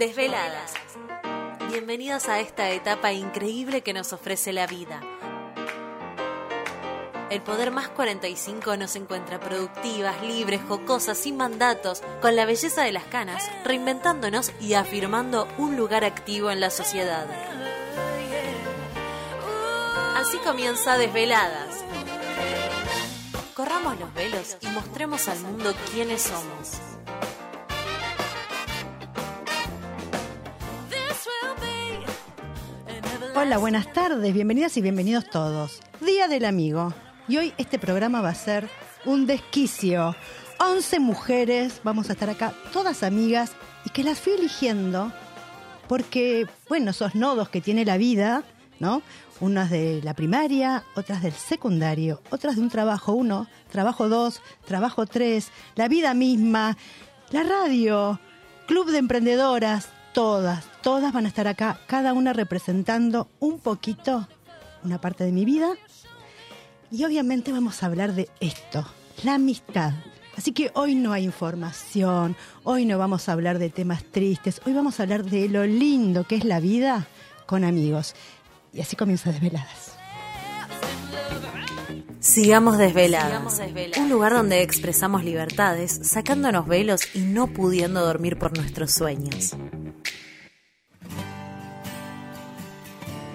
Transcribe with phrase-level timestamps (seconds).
[0.00, 0.72] Desveladas.
[1.68, 5.02] Bienvenidos a esta etapa increíble que nos ofrece la vida.
[7.28, 12.92] El Poder Más 45 nos encuentra productivas, libres, jocosas, sin mandatos, con la belleza de
[12.92, 17.26] las canas, reinventándonos y afirmando un lugar activo en la sociedad.
[20.16, 21.84] Así comienza Desveladas.
[23.52, 26.99] Corramos los velos y mostremos al mundo quiénes somos.
[33.50, 35.80] Hola, buenas tardes, bienvenidas y bienvenidos todos.
[36.00, 36.94] Día del amigo.
[37.26, 38.70] Y hoy este programa va a ser
[39.04, 40.14] un desquicio.
[40.60, 43.50] 11 mujeres, vamos a estar acá, todas amigas,
[43.84, 45.12] y que las fui eligiendo
[45.88, 48.44] porque, bueno, esos nodos que tiene la vida,
[48.78, 49.02] ¿no?
[49.40, 55.06] Unas de la primaria, otras del secundario, otras de un trabajo uno, trabajo dos, trabajo
[55.06, 56.76] tres, la vida misma,
[57.32, 58.20] la radio,
[58.68, 64.26] club de emprendedoras, todas, todas van a estar acá, cada una representando un poquito
[64.82, 65.72] una parte de mi vida.
[66.90, 68.84] Y obviamente vamos a hablar de esto,
[69.22, 69.92] la amistad.
[70.36, 74.72] Así que hoy no hay información, hoy no vamos a hablar de temas tristes, hoy
[74.72, 77.06] vamos a hablar de lo lindo que es la vida
[77.46, 78.14] con amigos.
[78.72, 79.96] Y así comienza Desveladas.
[82.20, 83.62] Sigamos desveladas.
[83.96, 89.56] Un lugar donde expresamos libertades, sacándonos velos y no pudiendo dormir por nuestros sueños.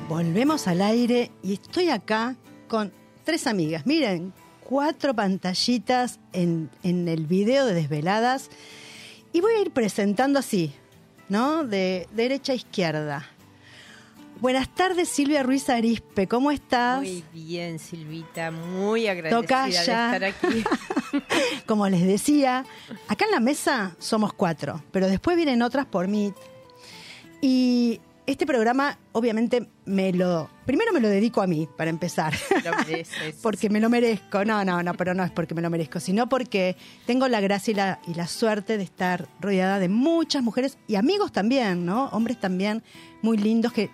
[0.08, 2.36] Volvemos al aire y estoy acá
[2.68, 3.88] con tres amigas.
[3.88, 8.52] Miren, cuatro pantallitas en, en el video de Desveladas.
[9.34, 10.76] Y voy a ir presentando así,
[11.28, 11.64] ¿no?
[11.64, 13.35] De derecha a izquierda.
[14.42, 17.00] Buenas tardes, Silvia Ruiz Arispe, ¿cómo estás?
[17.00, 19.70] Muy bien, Silvita, muy agradecida Tocaya.
[19.70, 20.64] de estar aquí.
[21.66, 22.66] Como les decía,
[23.08, 26.34] acá en la mesa somos cuatro, pero después vienen otras por mí.
[27.42, 30.50] Y este programa, obviamente, me lo.
[30.66, 32.34] Primero me lo dedico a mí, para empezar.
[32.64, 33.36] Lo mereces.
[33.42, 34.44] porque me lo merezco.
[34.44, 36.76] No, no, no, pero no es porque me lo merezco, sino porque
[37.06, 40.96] tengo la gracia y la, y la suerte de estar rodeada de muchas mujeres y
[40.96, 42.08] amigos también, ¿no?
[42.10, 42.84] Hombres también
[43.22, 43.90] muy lindos que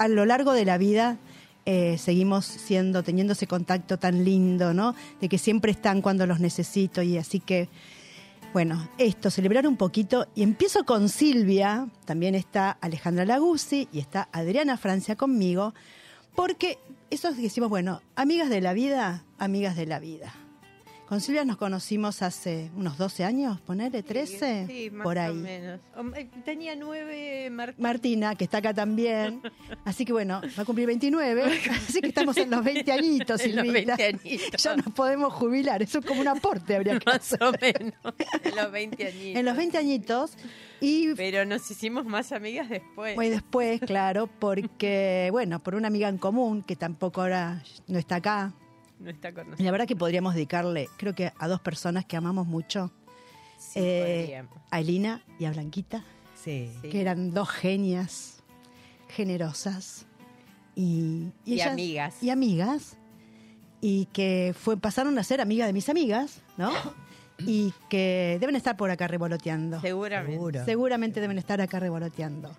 [0.00, 1.18] a lo largo de la vida
[1.66, 4.94] eh, seguimos siendo, teniendo ese contacto tan lindo, ¿no?
[5.20, 7.68] De que siempre están cuando los necesito y así que,
[8.54, 10.26] bueno, esto, celebrar un poquito.
[10.34, 15.74] Y empiezo con Silvia, también está Alejandra Laguzzi y está Adriana Francia conmigo,
[16.34, 16.78] porque
[17.10, 20.32] eso decimos, bueno, amigas de la vida, amigas de la vida.
[21.10, 25.32] Con Silvia nos conocimos hace unos 12 años, ponele 13, Sí, más por ahí.
[25.32, 25.80] o menos.
[25.96, 27.82] O- eh, Tenía nueve, Martín.
[27.82, 29.42] Martina, que está acá también.
[29.84, 31.42] Así que bueno, va a cumplir 29.
[31.88, 33.96] Así que estamos en los 20 añitos, En los Silvita.
[33.96, 34.62] 20 añitos.
[34.62, 35.82] Ya nos podemos jubilar.
[35.82, 37.42] Eso es como un aporte, habría que Más hacer.
[37.42, 38.14] o menos.
[38.44, 39.36] En los 20 añitos.
[39.40, 40.32] En los 20 añitos.
[40.80, 43.16] Y Pero nos hicimos más amigas después.
[43.16, 48.14] fue después, claro, porque, bueno, por una amiga en común, que tampoco ahora no está
[48.16, 48.52] acá.
[49.00, 49.64] No está con Y nosotros.
[49.64, 52.92] la verdad que podríamos dedicarle, creo que a dos personas que amamos mucho.
[53.58, 56.04] Sí, eh, a Elina y a Blanquita.
[56.42, 56.70] Sí.
[56.82, 58.42] que eran dos genias
[59.08, 60.06] generosas
[60.74, 62.22] y, Y ellas- amigas.
[62.22, 62.96] y amigas
[63.82, 66.70] y que fue pasaron a ser amigas de mis amigas no
[67.38, 70.64] y que deben estar por acá revoloteando Seguramente.
[70.64, 72.50] seguramente deben estar acá revoloteando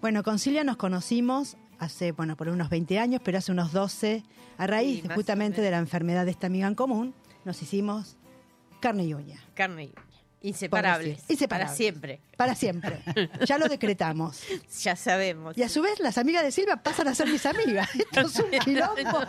[0.00, 4.22] bueno con Silvia nos conocimos hace bueno por unos 20 años pero hace unos 12
[4.58, 7.14] a raíz Sí, justamente de la enfermedad de esta amiga en común
[7.44, 8.16] nos hicimos
[8.80, 10.02] carne y uña Carne y uña.
[10.42, 11.24] Inseparables.
[11.28, 11.48] Inseparables.
[11.48, 12.20] Para siempre.
[12.36, 13.00] para siempre
[13.46, 14.42] ya lo decretamos
[14.82, 15.56] Ya sabemos.
[15.58, 17.88] Y a su vez, las amigas de Silvia pasan a ser mis amigas.
[17.94, 19.20] Esto es un quilombo.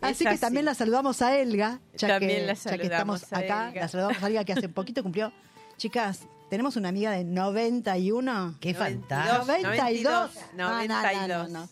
[0.00, 3.72] Así que también la saludamos a Elga, ya, También que, la ya que estamos acá.
[3.74, 5.32] La saludamos a Elga que hace poquito cumplió.
[5.76, 8.56] Chicas, tenemos una amiga de 91.
[8.60, 9.70] Qué 92, fantástico.
[9.70, 10.30] 92.
[10.54, 10.54] 92.
[10.54, 11.68] No, no, no, no, no.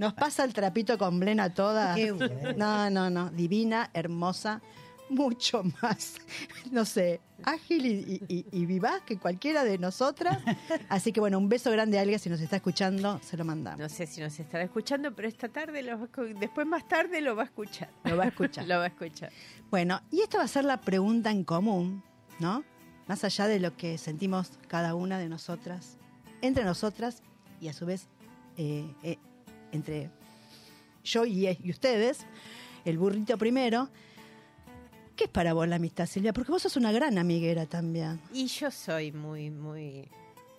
[0.00, 1.94] Nos pasa el trapito con Blena toda.
[1.94, 2.10] Qué.
[2.56, 3.30] No, no, no.
[3.30, 4.60] Divina, hermosa,
[5.08, 6.14] mucho más,
[6.72, 10.38] no sé, ágil y, y- y vivaz que cualquiera de nosotras.
[10.88, 13.78] Así que bueno, un beso grande a Elga si nos está escuchando, se lo mandamos.
[13.78, 16.08] No sé si nos estará escuchando, pero esta tarde, lo va
[16.40, 17.88] después más tarde lo va a escuchar.
[18.02, 18.64] Lo va a escuchar.
[18.66, 19.30] lo va a escuchar.
[19.70, 22.02] Bueno, y esta va a ser la pregunta en común,
[22.40, 22.64] ¿no?
[23.06, 25.98] Más allá de lo que sentimos cada una de nosotras,
[26.40, 27.22] entre nosotras
[27.60, 28.06] y a su vez
[28.56, 29.18] eh, eh,
[29.72, 30.10] entre
[31.04, 32.20] yo y, y ustedes,
[32.84, 33.88] el burrito primero.
[35.16, 36.32] ¿Qué es para vos la amistad, Silvia?
[36.32, 38.20] Porque vos sos una gran amiguera también.
[38.32, 40.08] Y yo soy muy, muy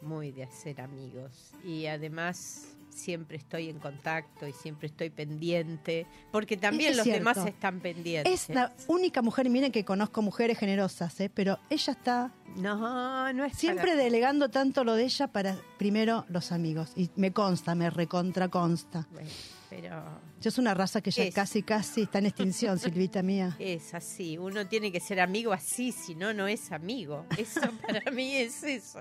[0.05, 1.51] muy de hacer amigos.
[1.63, 7.19] Y además siempre estoy en contacto y siempre estoy pendiente, porque también Es los cierto.
[7.29, 8.49] demás están pendientes.
[8.49, 11.29] Es la única mujer, y miren que conozco mujeres generosas, ¿eh?
[11.33, 16.25] pero ella está No, no es siempre para- delegando tanto lo de ella para primero
[16.29, 16.91] los amigos.
[16.95, 19.07] Y me consta, me recontra consta.
[19.11, 19.29] Bueno,
[19.69, 20.03] pero
[20.41, 21.33] Yo es una raza que ya Es.
[21.35, 23.55] casi, casi está en extinción, Silvita mía.
[23.59, 24.37] es así.
[24.37, 27.25] Uno tiene que ser amigo así, si no, no es amigo.
[27.37, 28.99] Eso para mí es eso.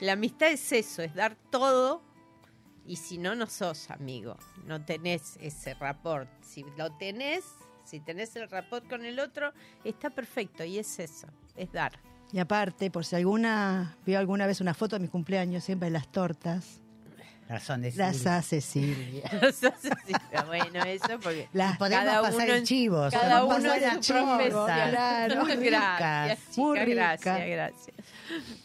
[0.00, 2.02] La amistad es eso, es dar todo.
[2.86, 4.36] Y si no, no sos amigo.
[4.66, 6.28] No tenés ese rapport.
[6.42, 7.44] Si lo tenés,
[7.84, 9.52] si tenés el rapport con el otro,
[9.84, 10.64] está perfecto.
[10.64, 11.92] Y es eso, es dar.
[12.32, 16.10] Y aparte, por si alguna vio alguna vez una foto de mi cumpleaños, siempre las
[16.10, 16.78] tortas,
[17.48, 18.36] Razón de las Silvia.
[18.38, 19.30] hace Silvia.
[20.46, 23.08] bueno, eso porque Las podemos cada pasar uno el chivo.
[23.10, 24.64] cada uno en su profesión.
[24.66, 25.44] claro.
[25.44, 27.48] Muy gracias, ricas, muy chica, gracias, ricas.
[27.50, 27.96] gracias.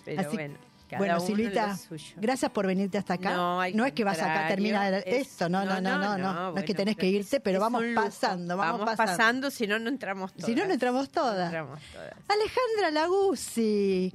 [0.06, 1.78] Pero Así- bueno, cada bueno, Silvita,
[2.16, 3.36] gracias por venirte hasta acá.
[3.36, 6.52] No, es que vas acá, contrario, termina es- esto, no, no, no, no, no.
[6.52, 9.12] No, es que tenés que irte, pero vamos pasando, vamos, Vamos pasando.
[9.18, 10.46] pasando, si no, no entramos todas.
[10.46, 11.46] Si no, no entramos todas.
[11.46, 12.14] entramos todas.
[12.28, 14.14] Alejandra Laguzzi,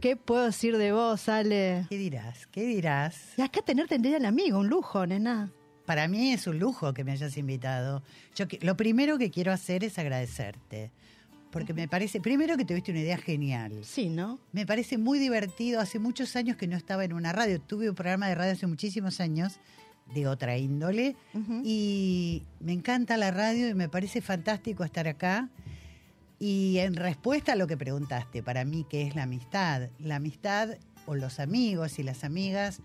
[0.00, 1.86] ¿qué puedo decir de vos, Ale?
[1.88, 2.46] ¿Qué dirás?
[2.48, 3.34] ¿Qué dirás?
[3.36, 5.50] Y acá tenerte en del amigo, un lujo, nena.
[5.86, 8.02] Para mí es un lujo que me hayas invitado.
[8.36, 10.92] Yo lo primero que quiero hacer es agradecerte.
[11.52, 13.78] Porque me parece, primero que tuviste una idea genial.
[13.84, 14.40] Sí, ¿no?
[14.52, 15.80] Me parece muy divertido.
[15.80, 17.60] Hace muchos años que no estaba en una radio.
[17.60, 19.60] Tuve un programa de radio hace muchísimos años
[20.14, 21.14] de otra índole.
[21.62, 25.50] Y me encanta la radio y me parece fantástico estar acá.
[26.38, 29.90] Y en respuesta a lo que preguntaste, para mí, ¿qué es la amistad?
[30.00, 30.70] La amistad
[31.06, 32.80] o los amigos y las amigas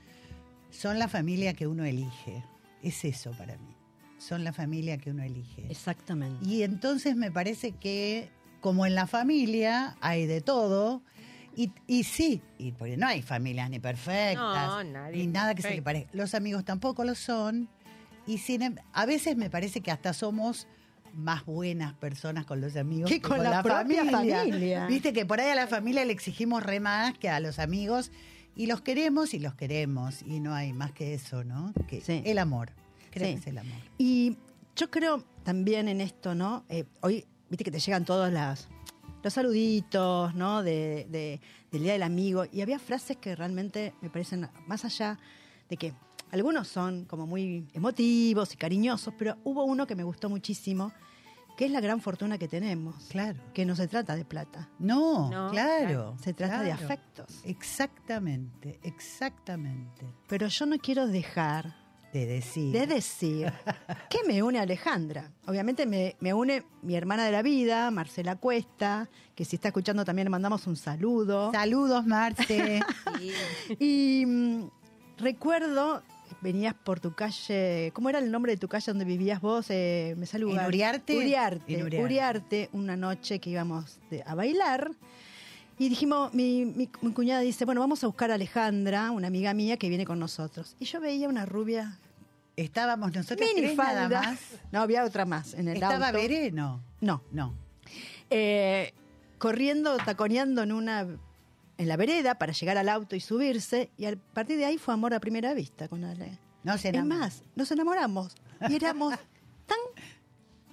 [0.69, 2.43] son la familia que uno elige.
[2.83, 3.75] Es eso para mí.
[4.19, 5.65] Son la familia que uno elige.
[5.69, 6.45] Exactamente.
[6.45, 8.29] Y entonces me parece que,
[8.67, 11.01] como en la familia, hay de todo.
[11.55, 15.61] Y, y sí, y porque no hay familias ni perfectas, No, nadie ni nada que
[15.61, 16.09] se le parezca.
[16.11, 17.69] Los amigos tampoco lo son.
[18.25, 20.67] Y sin, em- a veces me parece que hasta somos
[21.13, 24.85] más buenas personas con los amigos Que con la propia familia.
[24.85, 28.11] Viste que por ahí a la familia le exigimos re más que a los amigos.
[28.53, 30.23] Y los queremos y los queremos.
[30.23, 31.71] Y no hay más que eso, ¿no?
[31.87, 32.21] Que Sí.
[32.25, 32.71] el amor.
[33.11, 33.33] Creo Sí.
[33.35, 33.79] que es el amor.
[33.97, 34.35] Y
[34.75, 36.65] yo creo también en esto, ¿no?
[36.67, 38.67] Eh, hoy, viste que te llegan todos las,
[39.23, 40.63] los saluditos, ¿no?
[40.63, 41.39] De, de-
[41.71, 42.45] del Día del Amigo.
[42.51, 45.19] Y había frases que realmente me parecen, más allá
[45.69, 45.93] de que
[46.31, 50.91] algunos son como muy emotivos y cariñosos, pero hubo uno que me gustó muchísimo,
[51.57, 52.95] que es la gran fortuna que tenemos.
[53.09, 53.39] Claro.
[53.53, 56.15] Que no se trata de plata, No, No, claro.
[56.21, 57.41] se trata de afectos.
[57.45, 60.05] Exactamente, exactamente.
[60.27, 61.75] Pero yo no quiero dejar
[62.17, 62.71] De decir.
[62.73, 63.53] de decir
[64.09, 65.31] que me une a Alejandra.
[65.45, 70.03] Obviamente me, me une mi hermana de la vida, Marcela Cuesta, que si está escuchando
[70.03, 71.51] también le mandamos un saludo.
[71.51, 72.79] Saludos, Marce.
[73.79, 74.69] Y Y mm,
[75.17, 76.01] recuerdo,
[76.41, 79.67] venías por tu calle, ¿cómo era el nombre de tu calle donde vivías vos?
[79.69, 80.67] Eh, me un ¿En.
[80.67, 81.17] Uriarte?
[81.17, 81.73] Uriarte.
[81.73, 82.03] En Uriarte.
[82.03, 84.91] Uriarte, una noche que íbamos de- a bailar.
[85.79, 89.53] Y dijimos, mi, mi- mi cuñada dice, bueno, vamos a buscar a Alejandra, una amiga
[89.53, 90.75] mía que viene con nosotros.
[90.79, 91.99] Y yo veía una rubia
[92.57, 94.39] Estábamos nosotros tres nada más.
[94.71, 96.17] No, había otra más en el Estaba auto.
[96.19, 96.81] Veré, no.
[97.01, 97.21] No.
[97.31, 97.53] No.
[98.31, 98.93] Eh,
[99.37, 101.07] corriendo, taconeando en una
[101.77, 103.91] en la vereda para llegar al auto y subirse.
[103.95, 106.39] Y a partir de ahí fue amor a primera vista con Ale.
[106.63, 108.35] No se Es más, nos enamoramos.
[108.67, 109.13] Y éramos
[109.67, 109.77] tan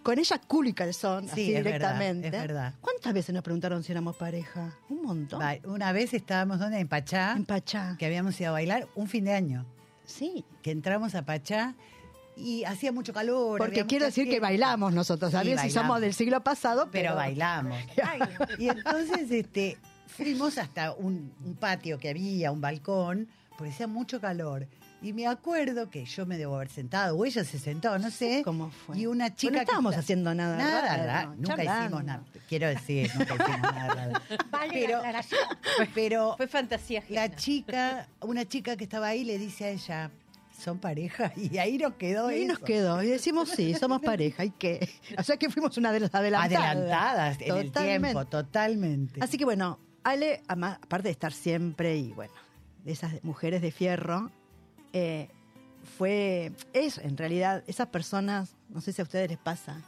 [0.02, 2.26] con ella culo y calzón, Sí, así es verdad, directamente.
[2.28, 2.74] es verdad.
[2.80, 4.74] ¿Cuántas veces nos preguntaron si éramos pareja?
[4.88, 5.42] Un montón.
[5.64, 6.78] Una vez estábamos ¿dónde?
[6.78, 7.96] en Pachá, En Pachá.
[7.98, 9.66] que habíamos ido a bailar un fin de año.
[10.04, 10.44] Sí.
[10.62, 11.74] Que entramos a Pachá
[12.36, 13.58] y hacía mucho calor.
[13.58, 15.30] Porque quiero decir que bailamos nosotros.
[15.30, 17.78] Sí, También si somos del siglo pasado, pero, pero bailamos.
[18.58, 24.20] y entonces este, fuimos hasta un, un patio que había, un balcón, porque hacía mucho
[24.20, 24.66] calor.
[25.04, 28.40] Y me acuerdo que yo me debo haber sentado, o ella se sentó, no sé.
[28.42, 28.98] ¿Cómo fue?
[28.98, 29.50] Y una chica.
[29.50, 31.84] Pero no que estábamos está- haciendo nada Nada, raro, raro, Nunca charlando.
[31.84, 32.22] hicimos nada.
[32.48, 34.12] Quiero decir, nunca hicimos nada raro.
[34.72, 35.02] pero,
[35.94, 37.02] pero fue fantasía.
[37.10, 37.36] la ajena.
[37.36, 40.10] chica, una chica que estaba ahí le dice a ella,
[40.58, 43.02] son pareja, y ahí nos quedó Y ahí nos quedó.
[43.02, 44.44] Y decimos, sí, somos pareja.
[44.44, 44.88] ¿Y qué?
[45.18, 46.70] O sea que fuimos una de las adelantadas.
[46.76, 48.00] Adelantadas en el Totalmente.
[48.08, 49.20] tiempo, totalmente.
[49.22, 52.32] Así que bueno, Ale, aparte de estar siempre y bueno,
[52.84, 54.30] de esas mujeres de fierro,
[54.94, 55.28] eh,
[55.98, 59.82] fue, es en realidad, esas personas, no sé si a ustedes les pasa,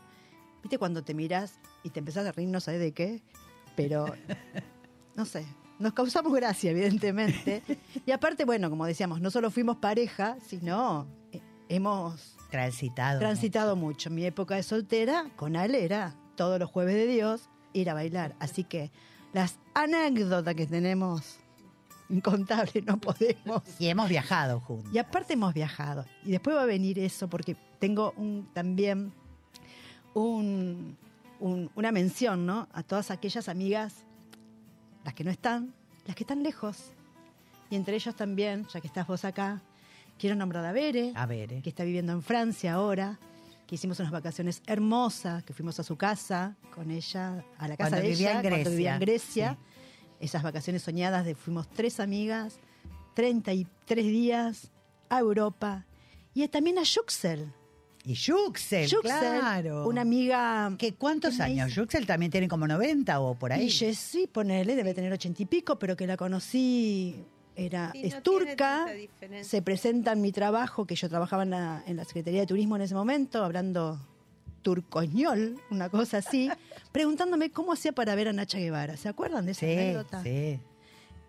[0.63, 3.23] viste cuando te miras y te empezás a reír, no sabes de qué,
[3.77, 4.07] pero
[5.15, 5.47] no sé,
[5.79, 7.63] nos causamos gracia, evidentemente.
[8.05, 13.21] Y aparte, bueno, como decíamos, no solo fuimos pareja, sino eh, hemos transitado.
[13.21, 14.11] transitado mucho.
[14.11, 18.35] Mi época de soltera con Ale era todos los jueves de Dios ir a bailar.
[18.41, 18.91] Así que
[19.33, 21.39] las anécdotas que tenemos
[22.09, 23.63] incontable, no podemos.
[23.79, 24.93] Y hemos viajado juntos.
[24.93, 26.05] Y aparte hemos viajado.
[26.25, 29.13] Y después va a venir eso, porque tengo un, también
[30.15, 30.97] un-
[31.41, 32.69] un- una mención, ¿no?
[32.73, 34.05] A todas aquellas amigas,
[35.05, 35.75] las que no están,
[36.07, 36.93] las que están lejos.
[37.71, 39.61] Y entre ellos también, ya que estás vos acá,
[40.19, 41.61] quiero nombrar a Bere, A ver, eh.
[41.63, 43.19] que está viviendo en Francia ahora,
[43.67, 47.91] que hicimos unas vacaciones hermosas, que fuimos a su casa con ella, a la casa
[47.91, 49.59] Cuando de vivía ella, en cuando vivía en Grecia, Grecia.
[50.21, 52.59] Esas vacaciones soñadas de fuimos tres amigas,
[53.15, 54.71] 33 días
[55.09, 55.87] a Europa.
[56.35, 57.53] Y también a Yuxel.
[58.05, 59.89] Y Yuxel, Yuxel, claro.
[59.89, 61.71] una amiga ¿Qué, ¿Cuántos años?
[61.73, 63.65] hizo- Yuxel también tiene como 90 o por ahí.
[63.67, 67.17] Y Jessy, ponele, debe tener ochenta y pico, pero que la conocí,
[67.57, 68.87] era, Sí, es turca,
[69.43, 72.77] se presenta en mi trabajo, que yo trabajaba en la, en la Secretaría de Turismo
[72.77, 73.99] en ese momento, hablando
[74.71, 76.51] turcoñol, una cosa así,
[76.93, 78.97] preguntándome cómo hacía para ver a Nacha Guevara.
[78.97, 80.23] ¿Se acuerdan de esa Sí, anécdota?
[80.25, 80.59] sí.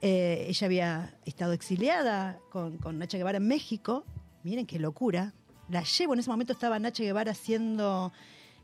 [0.02, 4.06] Eh, ella había estado exiliada con, con Nacha Guevara en México.
[4.44, 5.34] Miren qué locura.
[5.70, 8.12] La llevo, en ese momento estaba Nacha Guevara haciendo...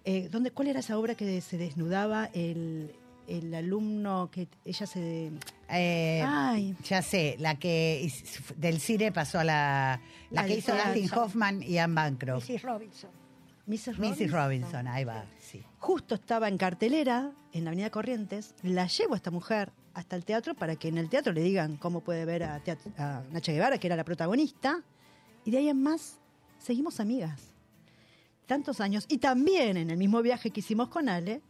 [0.06, 2.96] eh, ¿dónde, ¿Cuál era esa obra que se desnudaba el,
[3.28, 5.32] el alumno que ella se...
[5.70, 8.12] Eh, Ay, Ya sé, la que
[8.58, 10.02] del cine pasó a la,
[10.32, 10.72] la que hizo.
[10.74, 12.50] Dustin Hoffman y Anne Bancroft.
[12.50, 12.62] Mrs.
[12.64, 13.10] Robinson.
[13.66, 13.98] Mrs.
[13.98, 14.32] Mrs.
[14.32, 15.64] Robinson, ahí va, sí.
[15.80, 18.56] Justo estaba en cartelera en la Avenida Corrientes.
[18.62, 21.78] La llevo a esta mujer hasta el teatro para que en el teatro le digan
[21.78, 22.62] cómo puede ver a,
[23.32, 24.82] Nacha Guevara, que era la protagonista.
[25.46, 26.20] Y de ahí en más,
[26.60, 27.54] seguimos amigas.
[28.48, 29.06] Tantos años.
[29.08, 31.42] Y también en el mismo viaje que hicimos con Ale,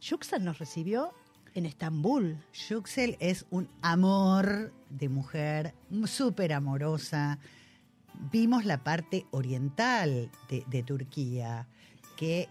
[0.00, 1.12] Yuxal nos recibió
[1.54, 2.38] en Estambul.
[2.68, 5.74] Yuxel es un amor de mujer,
[6.06, 7.38] súper amorosa.
[8.30, 11.66] Vimos la parte oriental de, de Turquía,
[12.16, 12.48] que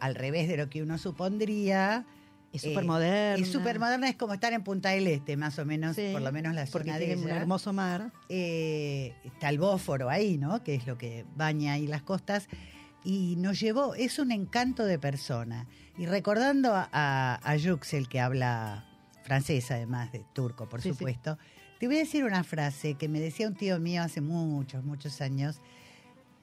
[0.00, 2.04] al revés de lo que uno supondría,
[2.52, 3.44] Es Eh, súper moderna.
[3.44, 6.22] es súper moderna, es como estar en Punta del Este, más o menos, Sí, por
[6.22, 8.12] lo menos la Porque zona de un hermoso mar.
[8.28, 10.62] eh, está el Bósforo ahí, ¿no?
[10.62, 12.46] Que es lo que baña ahí las costas.
[13.02, 15.66] Y nos llevó, es un encanto de persona.
[15.98, 18.84] Y recordando a, a, a Yuxel, que habla
[19.24, 20.94] francés, además de turco, por Sí, sí.
[21.78, 25.20] Te voy a decir una frase que me decía un tío mío hace muchos, muchos
[25.20, 25.60] años,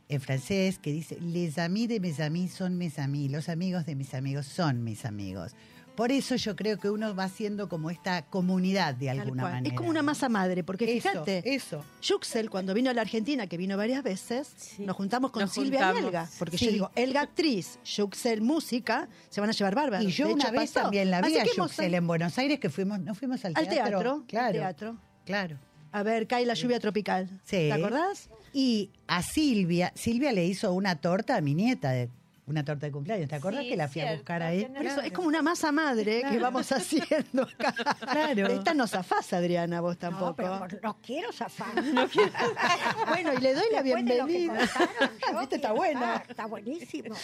[0.10, 3.96] en francés, que dice, les amis de mes amis son mes amis, los amigos de
[3.96, 5.54] mis amigos son mis amigos.
[5.96, 9.68] Por eso yo creo que uno va haciendo como esta comunidad de alguna manera.
[9.70, 11.84] Es como una masa madre, porque Eso, fíjate, eso.
[12.02, 14.84] Yuxel, cuando vino a la Argentina, que vino varias veces, Sí.
[14.86, 16.04] nos juntamos con Nos Silvia juntamos.
[16.06, 16.30] Elga.
[16.40, 16.66] Porque Sí.
[16.66, 20.04] yo digo, Elga actriz, Yuxel música, se van a llevar bárbaro.
[20.04, 20.82] Y yo De una hecho, vez pasó.
[20.84, 23.68] también la vi Así a Yuxel en Buenos Aires, que fuimos, no fuimos al Al
[23.68, 24.00] teatro.
[24.00, 24.98] teatro, claro, al teatro.
[25.26, 25.58] Claro.
[25.94, 27.28] A ver, cae la lluvia tropical.
[27.44, 27.68] Sí.
[27.68, 28.30] ¿Te acordás?
[28.54, 32.10] Y a Silvia, Silvia le hizo una torta a mi nieta, de,
[32.48, 33.28] una torta de cumpleaños.
[33.28, 34.64] ¿Te acuerdas Sí, que la fui a buscar ahí?
[34.66, 37.74] Por eso es como una masa madre que vamos haciendo acá.
[38.00, 38.48] Claro.
[38.48, 40.36] Esta no zafás, Adriana, vos No, tampoco.
[40.38, 41.68] pero por- no quiero zafar.
[43.10, 44.60] Bueno, y le doy la Después bienvenida.
[44.68, 46.24] contaron, Viste, está quiero buena.
[46.28, 47.16] Está buenísimo.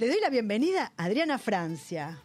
[0.00, 2.18] Le doy la bienvenida a Adriana Francia.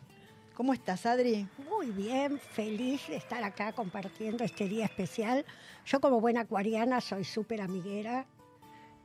[0.59, 1.47] ¿Cómo estás, Adri?
[1.69, 5.45] Muy bien, feliz de estar acá compartiendo este día especial.
[5.85, 8.25] Yo como buena acuariana soy súper amiguera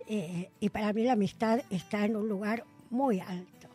[0.09, 3.69] eh, y para mí la amistad está en un lugar muy alto.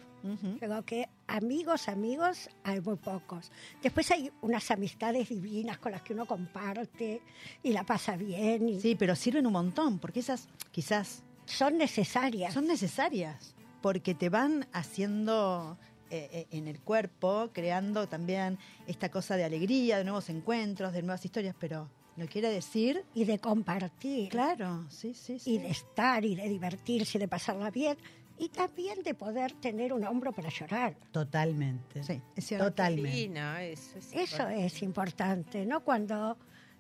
[0.60, 3.50] Creo que amigos, amigos, hay muy pocos.
[3.82, 7.22] Después hay unas amistades divinas con las que uno comparte
[7.64, 12.54] y la pasa bien y Sí, pero sirven un montón, porque esas quizás son necesarias.
[12.54, 15.78] son necesarias, porque te van haciendo
[16.10, 21.02] eh, eh, en el cuerpo, creando también esta cosa de alegría, de nuevos encuentros, de
[21.02, 24.30] nuevas historias, pero no quiere decir, y de compartir.
[24.30, 25.54] claro, sí, sí, sí.
[25.54, 27.98] y de estar y de divertirse y de pasarla bien
[28.38, 30.96] y también de poder tener un hombro para llorar.
[31.12, 32.04] Totalmente.
[32.04, 32.68] Sí, es cierto.
[32.68, 33.12] Totalmente.
[33.18, 34.66] Sí, no, eso es Eso importante.
[34.66, 35.84] es importante, ¿no?
[35.84, 36.38] Cuando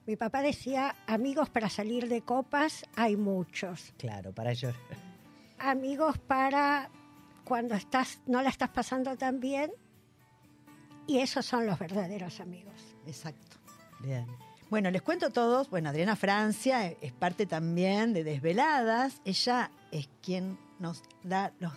[0.07, 3.93] mi papá decía, amigos para salir de copas, hay muchos.
[3.97, 4.79] Claro, para llorar.
[5.59, 6.89] Amigos para
[7.49, 9.71] cuando estás no la estás pasando tan bien
[11.07, 12.95] y esos son los verdaderos amigos.
[13.07, 13.57] Exacto.
[14.01, 14.27] Bien.
[14.69, 15.67] Bueno, les cuento a todos.
[15.71, 19.19] Bueno, Adriana Francia es parte también de Desveladas.
[19.25, 21.73] Ella es quien nos da los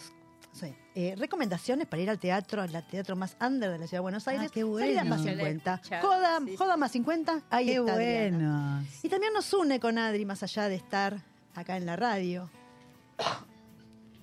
[0.94, 4.28] eh, recomendaciones para ir al teatro, al teatro más under de la ciudad de Buenos
[4.28, 4.50] Aires.
[4.50, 4.86] qué bueno.
[4.86, 5.74] Salida más Ya la he 50.
[5.74, 7.42] escuchado, Joda, sí, joda más 50.
[7.48, 8.36] Ahí Qué está Adriana.
[8.36, 8.86] bueno.
[9.02, 11.16] Y también nos une con Adri, más allá de estar
[11.54, 12.50] acá en la radio.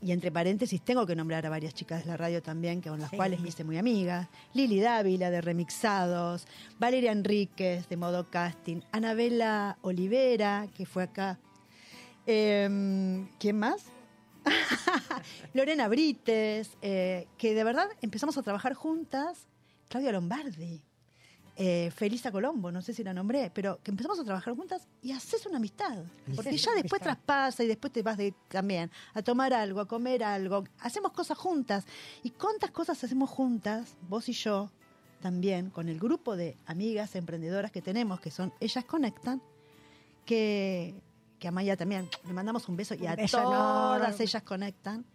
[0.02, 3.00] Y entre paréntesis, tengo que nombrar a varias chicas de la radio también, que con
[3.02, 3.18] las Sí.
[3.18, 4.30] cuales me hice muy amiga.
[4.54, 6.48] Lili Dávila, de Remixados.
[6.80, 8.82] Valeria Enríquez, de Modo Casting.
[8.94, 11.38] Anabela Olivera, que fue acá.
[12.26, 13.86] Em, ¿Quién más?
[15.54, 19.48] Lorena Brites, eh, que de verdad empezamos a trabajar juntas.
[19.90, 20.82] Claudia Lombardi.
[21.62, 25.12] Eh, Felisa Colombo, no sé si la nombré, pero que empezamos a trabajar juntas y
[25.12, 26.06] haces una amistad.
[26.34, 30.24] Porque ya después traspasa y después te vas de, también a tomar algo, a comer
[30.24, 30.64] algo.
[30.80, 31.84] Hacemos cosas juntas.
[32.24, 34.72] ¿Y cuántas cosas hacemos juntas, vos y yo,
[35.20, 39.42] también, con el grupo de amigas emprendedoras que tenemos, que son Ellas Conectan,
[40.26, 40.96] que,
[41.40, 45.06] que a Maya también le mandamos un beso y a beso todas ellas conectan.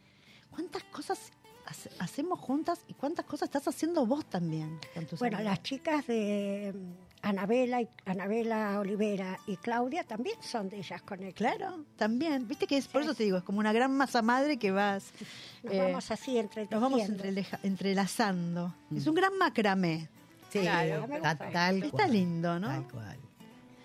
[0.51, 1.33] ¿Cuántas cosas
[1.67, 5.53] hace- hacemos juntas y cuántas cosas estás haciendo vos también con tus Bueno, amigas?
[5.53, 6.93] las chicas de mm,
[7.23, 12.47] Anabela, y, Anabela Olivera y Claudia también son de ellas con el Claro, también.
[12.47, 15.11] Viste que es, por eso te digo, es como una gran masa madre que vas.
[15.63, 18.75] Nos eh, vamos así entre nos vamos entreleja- entrelazando.
[18.95, 20.09] Es un gran macramé.
[20.51, 21.51] Sí, Claro, me ta- gusta.
[21.51, 22.69] tal Está cual, lindo, ¿no?
[22.69, 23.19] Tal cual.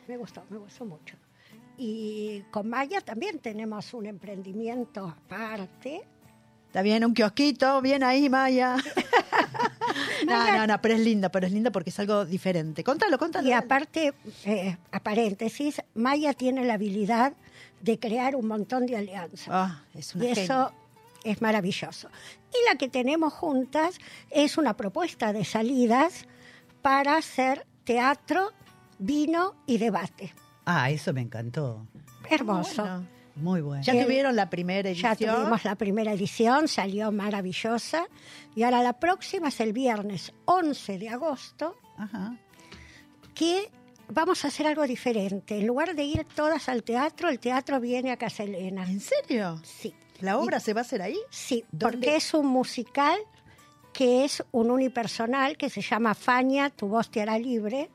[0.07, 1.15] Me gustó, me gustó mucho.
[1.77, 6.03] Y con Maya también tenemos un emprendimiento aparte.
[6.69, 8.75] Está bien, un kiosquito, bien ahí, Maya.
[10.27, 12.83] no, no, no, pero es linda, pero es linda porque es algo diferente.
[12.83, 13.49] Contalo, contalo.
[13.49, 14.13] Y aparte,
[14.45, 17.33] eh, a paréntesis, Maya tiene la habilidad
[17.81, 19.47] de crear un montón de alianzas.
[19.49, 20.43] Ah, es una y genia.
[20.43, 20.71] eso
[21.23, 22.07] es maravilloso.
[22.53, 23.97] Y la que tenemos juntas
[24.29, 26.27] es una propuesta de salidas
[26.83, 28.51] para hacer teatro,
[28.99, 30.35] vino y debate.
[30.65, 31.87] Ah, eso me encantó.
[32.29, 32.83] Hermoso.
[32.83, 33.83] Bueno, Muy bueno.
[33.83, 35.35] ya tuvieron la primera Ya edición.
[35.35, 38.05] tuvimos la primera edición, salió maravillosa.
[38.55, 42.35] Y ahora la próxima es el viernes 11 de agosto, Ajá.
[43.33, 43.69] que
[44.09, 45.57] vamos a hacer algo diferente.
[45.59, 48.83] En lugar de ir todas al teatro, el teatro viene a Casa Elena.
[48.83, 49.59] ¿En serio?
[49.63, 51.17] Sí, ¿La obra se va a hacer ahí?
[51.29, 51.97] sí, ¿Dónde?
[51.97, 53.17] porque es un musical
[53.93, 57.89] que es un unipersonal que se llama Fania, tu voz te hará libre,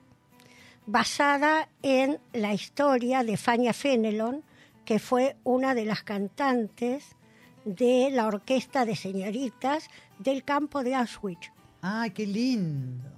[0.86, 4.42] basada en la historia de Fania Fenelon,
[4.84, 7.16] que fue una de las cantantes
[7.64, 9.88] de la orquesta de señoritas
[10.18, 11.50] del campo de Auschwitz.
[11.82, 13.10] Ah, qué lindo.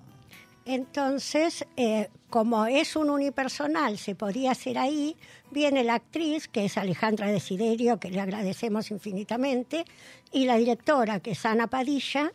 [0.64, 5.16] Entonces, eh, como es un unipersonal, se podía hacer ahí,
[5.52, 9.85] viene la actriz, que es Alejandra Desiderio, que le agradecemos infinitamente,
[10.32, 12.32] y la directora, que es Ana Padilla,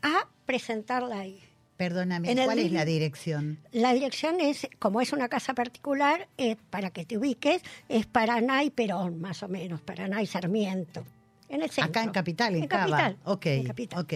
[0.00, 1.49] a presentarla ahí.
[1.80, 3.58] Perdóname, el ¿cuál es la dirección?
[3.72, 8.62] La dirección es, como es una casa particular, eh, para que te ubiques, es Paraná
[8.64, 11.06] y Perón, más o menos, Paraná y Sarmiento.
[11.48, 11.88] En el centro.
[11.88, 12.84] Acá en Capital, en, En Cava.
[12.98, 13.98] Capital, Ok, en Capital.
[13.98, 14.12] ok.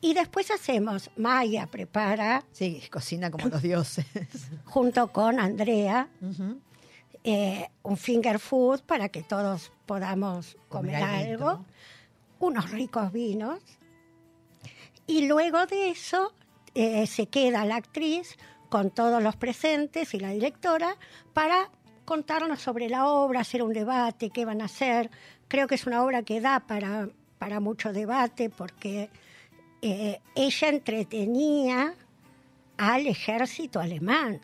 [0.00, 4.04] Y después hacemos, Maya prepara, Sí, cocina como los dioses.
[4.64, 6.08] junto con Andrea,
[7.22, 11.64] eh, un finger food para que todos podamos comer, Comer algo,
[12.40, 13.60] unos ricos vinos.
[15.06, 16.32] Y luego de eso
[16.74, 18.36] eh, se queda la actriz
[18.68, 20.96] con todos los presentes y la directora
[21.32, 21.70] para
[22.04, 25.10] contarnos sobre la obra, hacer un debate, qué van a hacer.
[25.48, 29.10] Creo que es una obra que da para, para mucho debate porque
[29.82, 31.94] eh, ella entretenía
[32.76, 34.40] al ejército alemán.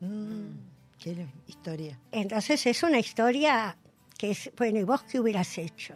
[0.00, 0.50] Mm,
[0.98, 1.98] qué historia.
[2.12, 3.76] Entonces es una historia
[4.18, 5.94] que es, bueno, ¿y vos qué hubieras hecho?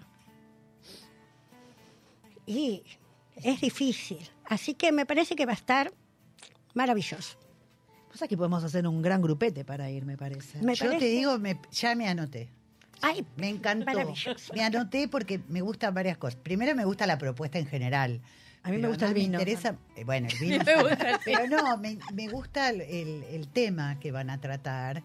[2.47, 2.83] Y
[3.45, 4.19] es difícil.
[4.47, 5.93] Así que me parece que va a estar
[6.75, 7.39] maravilloso.
[8.09, 10.61] Pues aquí podemos hacer un gran grupete para ir, me parece.
[10.63, 12.49] Me Yo te digo, me- ya me anoté.
[13.03, 13.87] Ay, Me encantó.
[14.55, 16.39] Me anoté porque me gustan varias cosas.
[16.43, 18.21] Primero me gusta la propuesta en general.
[18.63, 19.39] A mí me gusta el vino.
[19.39, 20.63] Me interesa, bueno, el vino.
[20.65, 24.39] Me gusta el Pero no, me, me gusta el, el- el tema que van a
[24.41, 25.03] tratar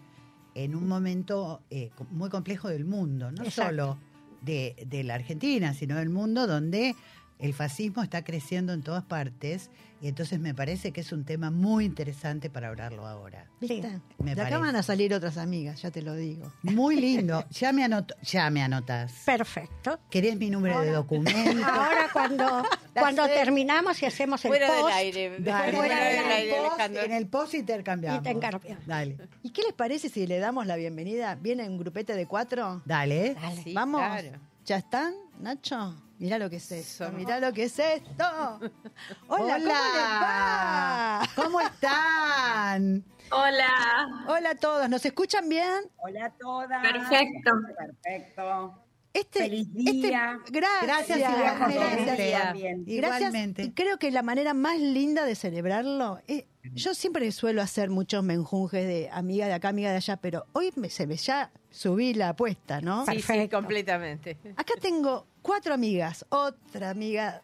[0.54, 3.70] en un momento eh, muy complejo del mundo, no Exacto.
[3.70, 3.98] solo
[4.42, 6.94] de, de la Argentina, sino del mundo donde
[7.38, 9.70] el fascismo está creciendo en todas partes
[10.00, 13.46] y entonces me parece que es un tema muy interesante para hablarlo ahora.
[13.60, 13.82] ¿Viste?
[13.90, 16.52] Sí, me de acá van a salir otras amigas, ya te lo digo.
[16.62, 17.44] Muy lindo.
[17.50, 19.12] Ya me anoto, ya me anotas.
[19.24, 19.98] perfecto.
[20.10, 21.66] ¿Querés mi número de documento?
[21.66, 22.62] Ahora cuando,
[22.94, 25.36] cuando terminamos y hacemos el Fuera del post, aire.
[25.40, 27.04] Dale, Fuera del en el aire, post-.
[27.04, 28.18] En el post intercambiamos.
[28.18, 28.86] Intercambiamos.
[28.86, 31.34] Dale, ¿Y qué les parece si le damos la bienvenida?
[31.36, 32.82] ¿Viene un grupete de cuatro?
[32.84, 33.34] dale.
[33.34, 33.62] Dale.
[33.62, 34.00] Sí, Vamos.
[34.00, 34.38] claro.
[34.66, 35.94] ¿Ya están, Nacho?
[36.18, 38.24] Mirá lo que es esto, Somos- mirá lo que es esto.
[39.28, 41.28] Hola, ¿cómo les va?
[41.34, 43.04] ¿Cómo están?
[43.30, 44.24] Hola.
[44.28, 45.90] Hola a todos, ¿nos escuchan bien?
[45.98, 46.82] Hola a todas.
[46.82, 47.50] Perfecto.
[47.76, 48.82] Perfecto.
[49.12, 50.38] Este, Feliz este- día.
[50.50, 52.16] gracias, Gracias, gracias.
[52.18, 52.78] Gracias.
[52.86, 53.62] Igualmente.
[53.62, 58.22] Y creo que la manera más linda de celebrarlo, es- yo siempre suelo hacer muchos
[58.24, 62.12] menjunjes de amiga de acá, amiga de allá, pero hoy me, se me ya subí
[62.12, 63.06] la apuesta, ¿no?
[63.06, 63.56] Sí, sí, Perfecto.
[63.56, 64.36] completamente.
[64.56, 67.40] Acá tengo cuatro amigas, otra amiga.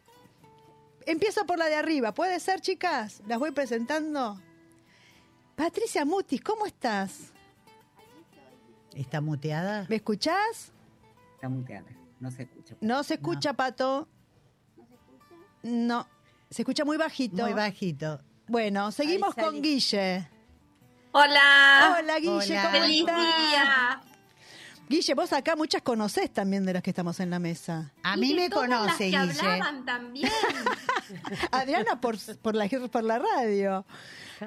[1.07, 3.23] Empiezo por la de arriba, ¿puede ser, chicas?
[3.29, 4.41] Las voy presentando.
[5.55, 7.33] Patricia Mutis, ¿cómo estás?
[8.95, 9.87] ¿Está muteada?
[9.89, 10.73] ¿Me escuchás?
[11.37, 11.91] Está muteada.
[12.19, 12.75] No se escucha.
[12.81, 14.09] No se escucha, Pato.
[14.77, 15.37] ¿No se escucha?
[15.63, 16.07] No,
[16.51, 17.43] se escucha muy bajito.
[17.45, 18.21] Muy bajito.
[18.49, 19.63] Bueno, seguimos con.
[19.63, 20.29] Guille.
[21.13, 21.99] Hola.
[22.01, 22.63] Hola, Guille, Hola.
[22.71, 23.51] ¿cómo Feliz estás?
[23.51, 24.03] día.
[24.93, 27.93] Guille, vos acá muchas conocés también de las que estamos en la mesa.
[28.03, 29.41] A mí de me todas las conoce, que Guille.
[29.41, 30.31] hablaban también.
[31.51, 33.85] Adriana por, por, la, por la radio.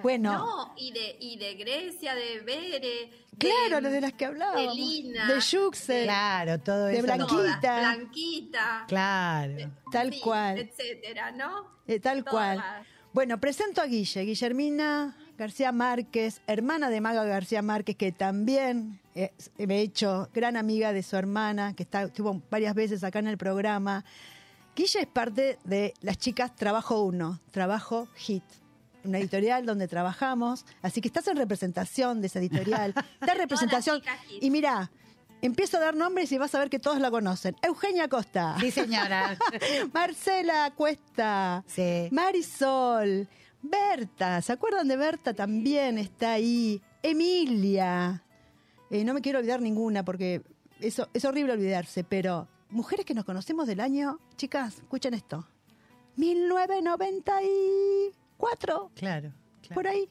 [0.04, 3.12] Bueno, No, y de, y de Grecia, de Bere.
[3.40, 4.76] claro, de, lo de las que hablábamos.
[4.76, 5.34] de Lina.
[5.34, 6.04] De Yuxel.
[6.04, 7.04] Claro, todo De eso.
[7.04, 7.60] Blanquita.
[7.62, 8.86] todas, Blanquita.
[8.88, 9.72] Claro.
[9.92, 10.60] Tal sí, cual.
[10.60, 11.72] Etcétera, ¿no?
[11.88, 12.32] Eh, tal Todas.
[12.58, 12.86] cual.
[13.14, 19.32] Bueno, presento a Guille, Guillermina García Márquez, hermana de Maga García Márquez, que también eh,
[19.58, 23.28] me he hecho gran amiga de su hermana, que está, estuvo varias veces acá en
[23.28, 24.06] el programa.
[24.76, 28.44] Guille es parte de las chicas Trabajo Uno, Trabajo Hit,
[29.04, 34.02] una editorial donde trabajamos, así que estás en representación de esa editorial, da representación.
[34.42, 34.90] Y mira,
[35.42, 37.56] empiezo a dar nombres y vas a ver que todos la conocen.
[37.62, 38.56] Eugenia Costa.
[38.60, 39.38] Sí, señora.
[39.94, 42.08] Marcela Cuesta, Sí.
[42.12, 43.28] Marisol,
[43.70, 45.34] Berta, ¿se acuerdan de Berta?
[45.34, 46.82] También está ahí.
[47.02, 48.24] Emilia.
[48.90, 50.42] Eh, no me quiero olvidar ninguna porque
[50.80, 55.48] eso es horrible olvidarse, pero mujeres que nos conocemos del año, chicas, escuchen esto.
[56.18, 59.32] 1994, Claro.
[59.62, 59.74] claro.
[59.74, 60.08] por ahí.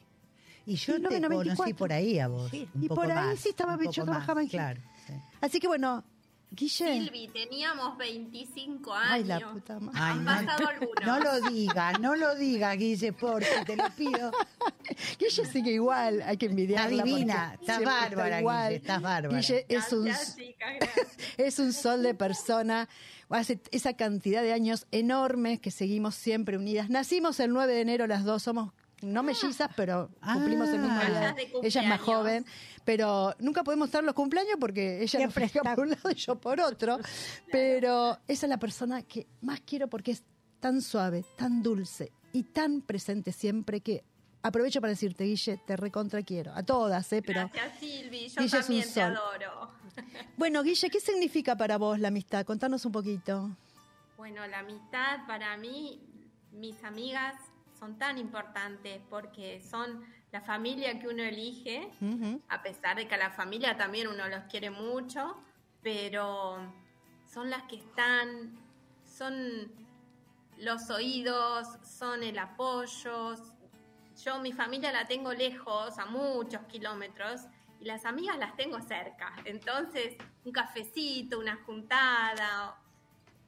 [0.65, 1.55] Y yo te 1994.
[1.57, 2.49] conocí por ahí a vos.
[2.51, 4.47] Sí, y por ahí más, sí estaba- yo trabajaba en.
[4.47, 4.81] Claro.
[5.05, 5.13] sí.
[5.41, 6.03] Así que bueno,
[6.51, 6.69] Guille.
[7.03, 9.11] Silvi, teníamos 25 años.
[9.11, 9.99] Ay, la puta madre.
[10.01, 11.05] Ay, Han no, pasado algunos.
[11.05, 14.31] no lo diga, no lo diga, Guille, porque te lo pido.
[15.19, 16.95] Guille sigue igual, hay que envidiarla.
[16.95, 18.67] Está divina, está bárbara, igual.
[18.69, 19.37] Guille, estás bárbara.
[19.37, 21.07] Guille es un, Gracias, chicas, gracias.
[21.37, 22.87] es un sol de persona.
[23.29, 26.89] Hace esa cantidad de años enormes que seguimos siempre unidas.
[26.89, 31.33] Nacimos el 9 de enero las dos, somos no mellizas, pero cumplimos el mismo Ah.
[31.33, 31.35] día.
[31.63, 32.45] Ella es más joven,
[32.83, 36.35] pero nunca podemos estar los cumpleaños porque ella nos festeja por un lado y yo
[36.35, 36.97] por otro.
[37.51, 40.23] Pero esa es la persona que más quiero porque es
[40.59, 44.03] tan suave, tan dulce y tan presente siempre que
[44.41, 46.51] aprovecho para decirte, Guille, te recontra quiero.
[46.53, 47.21] A todas, ¿eh?
[47.25, 48.19] Pero Gracias, Silvi.
[48.19, 49.03] Guille Yo es un también te sol.
[49.17, 49.71] adoro.
[50.37, 52.45] Bueno, Guille, ¿qué significa para vos la amistad?
[52.45, 53.55] Contanos un poquito.
[54.17, 56.01] Bueno, la amistad para mí,
[56.51, 57.35] mis amigas
[57.77, 61.89] son tan importantes porque son la familia que uno elige,
[62.49, 65.37] a pesar de que a la familia también uno los quiere mucho,
[65.81, 66.57] pero
[67.25, 68.57] son las que están,
[69.03, 69.71] son
[70.57, 73.35] los oídos, son el apoyo.
[74.23, 77.41] Yo mi familia la tengo lejos, a muchos kilómetros,
[77.79, 79.35] y las amigas las tengo cerca.
[79.43, 82.77] Entonces, un cafecito, una juntada,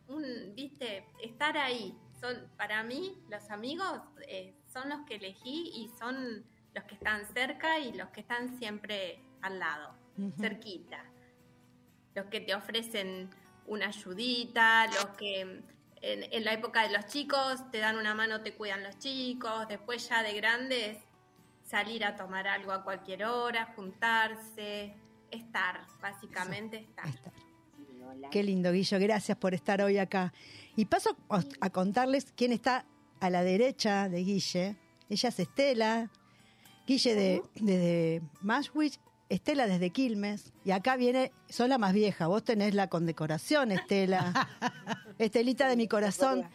[0.07, 1.97] un, viste, estar ahí.
[2.19, 7.25] Son, para mí, los amigos eh, son los que elegí y son los que están
[7.33, 9.93] cerca y los que están siempre al lado,
[10.39, 11.03] cerquita.
[12.15, 13.29] Los que te ofrecen
[13.67, 15.63] una ayudita, los que en,
[16.01, 20.07] en la época de los chicos te dan una mano, te cuidan los chicos, después
[20.09, 20.97] ya de grandes
[21.63, 24.95] salir a tomar algo a cualquier hora, juntarse,
[25.29, 27.07] estar, básicamente estar.
[28.31, 28.99] Qué lindo, Guillo.
[28.99, 30.33] Gracias por estar hoy acá.
[30.75, 32.85] Y paso a a contarles quién está
[33.19, 34.75] a la derecha de Guille.
[35.09, 36.11] Ella es Estela.
[36.85, 38.99] Guille de, desde Mashwich.
[39.29, 40.53] Estela desde Quilmes.
[40.63, 42.27] Y acá viene, sos la más vieja.
[42.27, 44.47] Vos tenés la condecoración, Estela.
[45.17, 46.45] Estelita de mi corazón.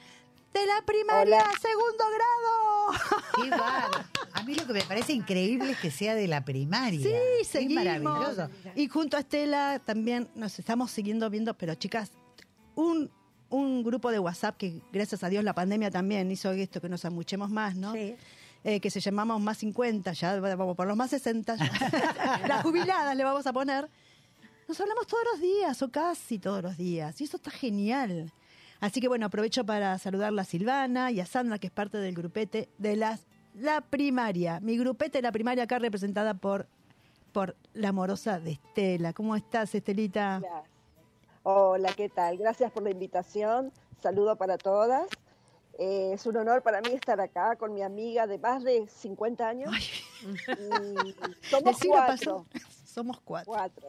[0.52, 3.22] De la primaria, segundo grado.
[3.42, 4.04] Qué bárbaro.
[4.34, 7.00] A mí lo que me parece increíble es que sea de la primaria.
[7.00, 7.84] Sí, Es seguimos.
[7.84, 8.50] maravilloso.
[8.74, 12.10] Y junto a Estela también nos estamos siguiendo viendo, pero chicas,
[12.74, 13.10] un,
[13.48, 17.04] un grupo de WhatsApp que gracias a Dios la pandemia también hizo esto que nos
[17.04, 17.92] amuchemos más, ¿no?
[17.94, 18.14] Sí.
[18.64, 22.42] Eh, que se llamamos Más 50, ya vamos por los más 60, ya.
[22.46, 23.88] las jubiladas le vamos a poner.
[24.68, 28.32] Nos hablamos todos los días, o casi todos los días, y eso está genial.
[28.83, 32.16] Así que bueno, aprovecho para saludarla a Silvana y a Sandra, que es parte del
[32.16, 34.59] grupete de las, la primaria.
[34.59, 36.66] Mi grupete de la primaria acá representada por,
[37.31, 39.12] por la amorosa de Estela.
[39.12, 40.42] ¿Cómo estás, Estelita?
[41.45, 42.37] Hola, ¿qué tal?
[42.38, 43.71] Gracias por la invitación.
[44.03, 45.07] Saludo para todas.
[45.79, 49.49] Eh, es un honor para mí estar acá con mi amiga de más de 50
[49.49, 49.73] años.
[50.25, 51.14] Y
[51.49, 52.47] somos cuatro, pasó.
[52.85, 53.53] Somos cuatro.
[53.53, 53.88] cuatro.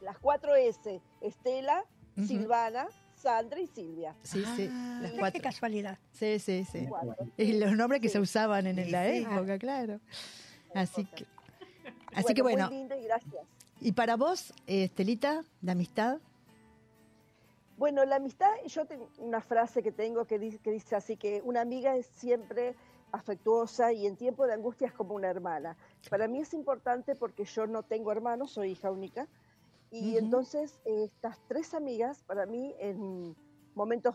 [0.00, 1.84] Las cuatro S, Estela.
[2.26, 4.14] Silvana, Sandra y Silvia.
[4.22, 4.98] Sí, sí, Ah.
[5.02, 5.42] las Qué cuatro.
[5.42, 5.98] casualidad.
[6.12, 6.86] Sí, sí, sí.
[6.88, 7.26] Cuatro.
[7.36, 9.16] Y los nombres que se usaban en Sí, la sí.
[9.18, 10.00] época, claro.
[10.74, 11.26] Así que,
[12.14, 13.44] así Bueno, que bueno, Muy linda y gracias.
[13.80, 16.18] y para vos, eh, Estelita, de amistad,
[17.76, 21.40] Bueno, la amistad, yo tengo una frase que tengo que dice, que dice así, que
[21.44, 22.74] una amiga es siempre
[23.12, 25.76] afectuosa y en tiempo de angustia es como una hermana.
[26.10, 29.28] Para mí es importante porque yo no tengo hermanos, soy hija única,
[29.90, 30.18] y Ujú.
[30.18, 33.34] entonces eh, estas tres amigas, para mí, en
[33.74, 34.14] momentos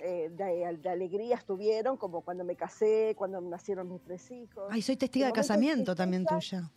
[0.00, 4.66] eh, de, de alegrías tuvieron, como cuando me casé, cuando nacieron mis tres hijos.
[4.70, 6.70] Ay, soy testiga de casamiento también tuya.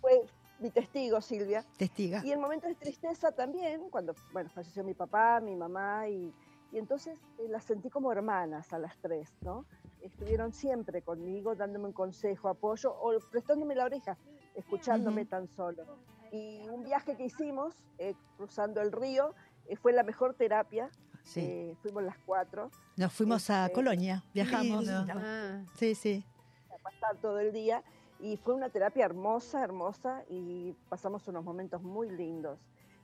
[0.00, 0.24] Fue
[0.58, 1.64] mi testigo, Silvia.
[1.76, 2.22] Testiga.
[2.24, 6.32] Y en momentos de tristeza también, cuando bueno, falleció mi papá, mi mamá, y,
[6.72, 9.66] y entonces eh, las sentí como hermanas a las tres, ¿no?
[10.00, 14.16] Estuvieron siempre conmigo, dándome un consejo, apoyo, o prestándome la oreja,
[14.54, 15.84] escuchándome tan solo.
[16.32, 19.34] Y un viaje que hicimos, eh, cruzando el río,
[19.66, 20.90] eh, fue la mejor terapia.
[21.22, 21.40] Sí.
[21.40, 24.86] Eh, fuimos las cuatro Nos fuimos a este, Colonia, viajamos.
[24.88, 26.24] Ah, Sí, sí.
[26.72, 27.82] a pasar todo el día
[28.20, 32.60] y fue una terapia hermosa, hermosa y pasamos unos momentos muy lindos.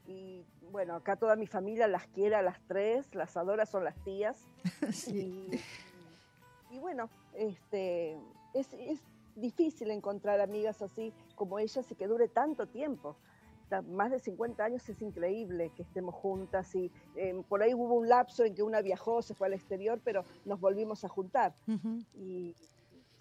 [0.06, 3.96] Y bueno, acá toda mi familia las quiere a las tres, las adora, son las
[4.04, 4.46] tías.
[4.92, 5.48] Sí.
[6.70, 8.16] Y, y bueno, este,
[8.54, 9.00] es, es
[9.34, 13.16] difícil encontrar amigas así como ellas y que dure tanto tiempo.
[13.88, 18.08] Más de 50 años es increíble que estemos juntas y eh, por ahí hubo un
[18.08, 21.54] lapso en que una viajó, se fue al exterior, pero nos volvimos a juntar.
[22.14, 22.54] Y, y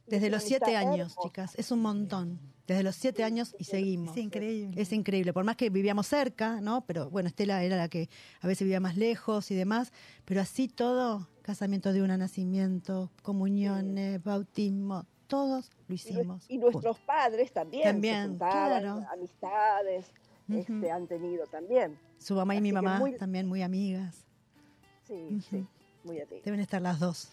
[0.07, 1.21] Desde es los siete años, hermosa.
[1.23, 1.55] chicas.
[1.57, 2.37] Es un montón.
[2.67, 4.11] Desde los siete años y seguimos.
[4.11, 4.81] Es increíble.
[4.81, 6.85] Es increíble, por más que vivíamos cerca, ¿no?
[6.85, 8.09] Pero bueno, Estela era la que
[8.41, 9.93] a veces vivía más lejos y demás,
[10.25, 16.45] pero así todo, casamiento de una, nacimiento, comuniones, bautismo, todos lo hicimos.
[16.49, 19.05] y nuestros padres también, se También, juntaban, claro.
[19.11, 20.11] amistades
[20.49, 21.97] este, han tenido también.
[22.19, 24.25] Su mamá y así mi mamá muy- también muy amigas.
[25.07, 25.41] Sí, Ujú.
[25.49, 25.67] sí,
[26.03, 26.43] muy atentos.
[26.45, 27.29] Deben estar las dos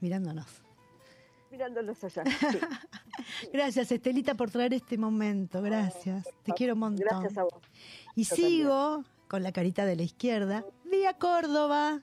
[0.00, 0.46] mirándonos.
[1.50, 2.24] Mirándolos allá.
[2.50, 2.58] sí.
[3.52, 5.62] Gracias, Estelita, por traer este momento.
[5.62, 6.24] Gracias.
[6.42, 7.06] Te quiero un montón.
[7.06, 7.54] Gracias a vos.
[8.16, 12.00] Y Yo sigo con la carita de la izquierda, vía Córdoba.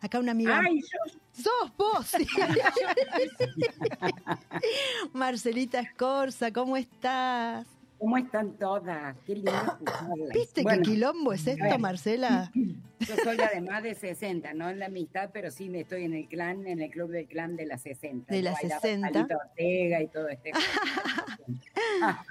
[0.00, 0.60] Acá una amiga.
[0.64, 1.12] Ay, yo
[1.42, 2.12] ¡Sos vos!
[5.12, 7.66] Marcelita Escorza, ¿cómo estás?
[7.98, 9.14] ¿Cómo están todas?
[9.26, 9.52] Qué lindo.
[10.32, 11.78] ¿Viste Bueno, qué quilombo es esto.
[11.78, 12.50] Marcela?
[13.00, 16.66] Yo soy además de 60, no en la amistad, pero sí estoy en el clan,
[16.66, 18.32] en el club del clan de las 60.
[18.32, 19.12] De las bailaba 60.
[19.12, 20.52] Palito Ortega y todo este.
[22.02, 22.24] Ah,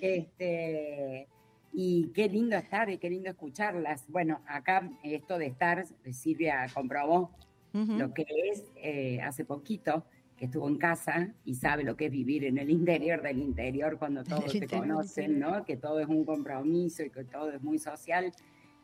[0.00, 1.28] este
[1.72, 4.04] y qué lindo estar y qué lindo escucharlas.
[4.08, 7.30] Bueno, acá esto de estar, Silvia comprobó
[7.72, 7.92] Ujú.
[7.98, 10.04] lo que es eh, hace poquito
[10.36, 13.98] que estuvo en casa y sabe lo que es vivir en el interior del interior
[13.98, 14.80] cuando todos se interior.
[14.88, 15.64] conocen, ¿no?
[15.64, 18.32] Que todo es un compromiso y que todo es muy social.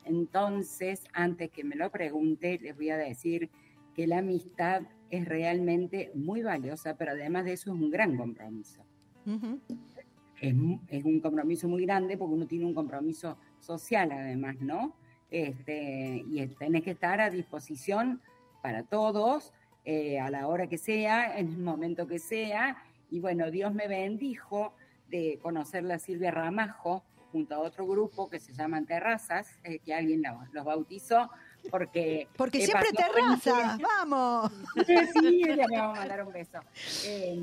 [0.05, 3.51] Entonces, antes que me lo pregunte, les voy a decir
[3.95, 8.83] que la amistad es realmente muy valiosa, pero además de eso es un gran compromiso.
[9.27, 9.59] Ujú.
[10.41, 14.95] Es, mu- es un compromiso muy grande porque uno tiene un compromiso social además, ¿no?
[15.31, 18.21] Este, y es- tenés que estar a disposición
[18.67, 19.53] para todos,
[19.85, 22.77] eh, a la hora que sea, en el momento que sea.
[23.13, 24.75] Y bueno, Dios me bendijo
[25.09, 29.95] de conocerla a Silvia Ramajo junto a otro grupo que se llaman Terrazas, eh, que
[29.95, 31.31] alguien lo- los bautizó,
[31.71, 32.27] porque...
[32.37, 34.53] Porque siempre pasó terraza, 20 vamos.
[35.13, 36.59] sí, le vamos a mandar un beso.
[37.07, 37.39] Eh,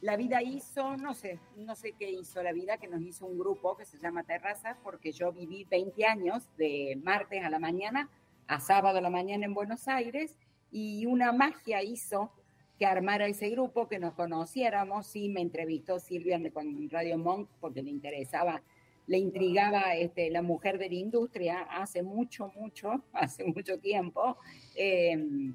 [0.00, 3.38] la vida hizo, no sé, no sé qué hizo la vida, que nos hizo un
[3.38, 8.08] grupo que se llama Terraza, porque yo viví 20 años de martes a la mañana
[8.48, 10.36] a sábado a la mañana en Buenos Aires
[10.70, 12.32] y una magia hizo
[12.78, 15.06] que armara ese grupo, que nos conociéramos.
[15.06, 18.62] Sí, me entrevistó Silvia con Radio Monk porque le interesaba,
[19.06, 24.36] le intrigaba este, la mujer de la industria hace mucho, mucho, hace mucho tiempo.
[24.76, 25.52] Eh,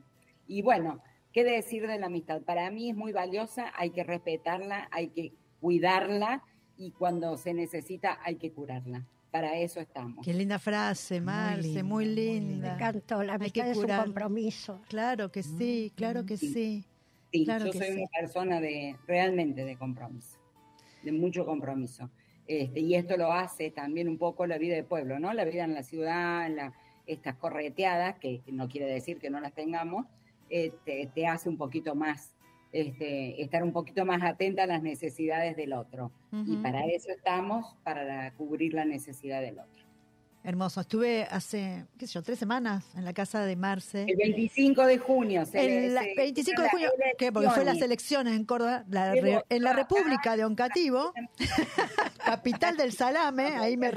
[0.48, 2.42] y bueno, ¿qué decir de la amistad?
[2.42, 6.44] Para mí es muy valiosa, hay que respetarla, hay que cuidarla
[6.76, 9.06] y cuando se necesita hay que curarla.
[9.32, 10.26] Para eso estamos.
[10.26, 12.68] Qué linda frase, Marce, muy muy linda.
[12.70, 14.82] Me encantó, la amistad es un compromiso.
[14.90, 16.54] Claro que sí, claro que Sí.
[16.54, 16.86] sí.
[17.32, 17.94] Sí, Claro yo que soy sí.
[17.94, 20.38] una persona de realmente de compromiso,
[21.02, 22.10] de mucho compromiso.
[22.46, 25.32] Este, y esto lo hace también un poco la vida de pueblo, ¿no?
[25.34, 26.74] La vida en la ciudad, en la-
[27.08, 30.08] estas correteadas, que no quiere decir que no las tengamos,
[30.50, 32.36] este, te hace un poquito más,
[32.72, 36.12] este, estar un poquito más atenta a las necesidades del otro.
[36.46, 39.82] Y para eso estamos, para cubrir la necesidad del otro.
[40.44, 40.82] Hermoso.
[40.82, 44.06] Estuve hace, qué sé yo, tres semanas en la casa de Marce.
[44.08, 45.46] El 25 de junio.
[45.46, 47.32] se El se- 25 de junio, ¿qué?
[47.32, 48.36] Porque fue las elecciones.
[48.36, 51.14] en Córdoba, la Pero re- en la acá- República de Oncativo,
[52.26, 53.92] capital del salame, ahí me...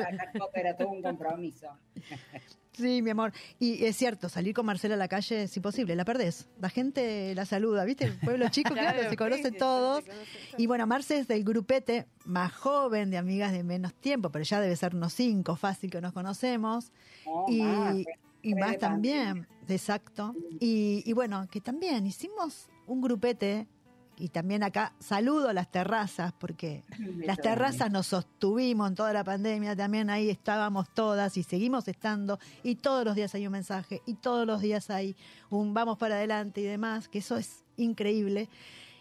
[0.77, 1.69] todo un compromiso.
[2.77, 3.33] Sí, mi amor.
[3.61, 6.49] Y es cierto, salir con Marcela a la calle es imposible, la perdés.
[6.61, 8.05] La gente la saluda, ¿viste?
[8.07, 10.05] El pueblo chico, claro, se conocen sí, todos.
[10.05, 10.11] se.
[10.59, 14.61] Y bueno, Marce es del grupete más joven, de amigas de menos tiempo, pero ya
[14.61, 16.91] debe ser unos cinco, fácil que nos conocemos.
[17.25, 17.97] No, y, más,
[18.43, 20.35] y más también, exacto.
[20.59, 23.69] Y, y bueno, que también hicimos un grupete
[24.19, 26.83] y también acá saludo a las terrazas, porque
[27.25, 32.39] las terrazas nos sostuvimos en toda la pandemia, también ahí estábamos todas y seguimos estando,
[32.63, 35.17] y todos los días hay un mensaje, y todos los días hay
[35.51, 38.49] un vamos para adelante y demás, que eso es increíble.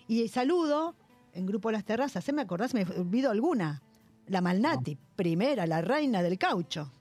[0.07, 0.95] Y saludo
[1.33, 2.73] en Grupo Las Terrazas, ¿se me acordás?
[2.73, 3.81] Me olvido alguna.
[4.27, 6.91] La Malnati, primera, la reina del caucho.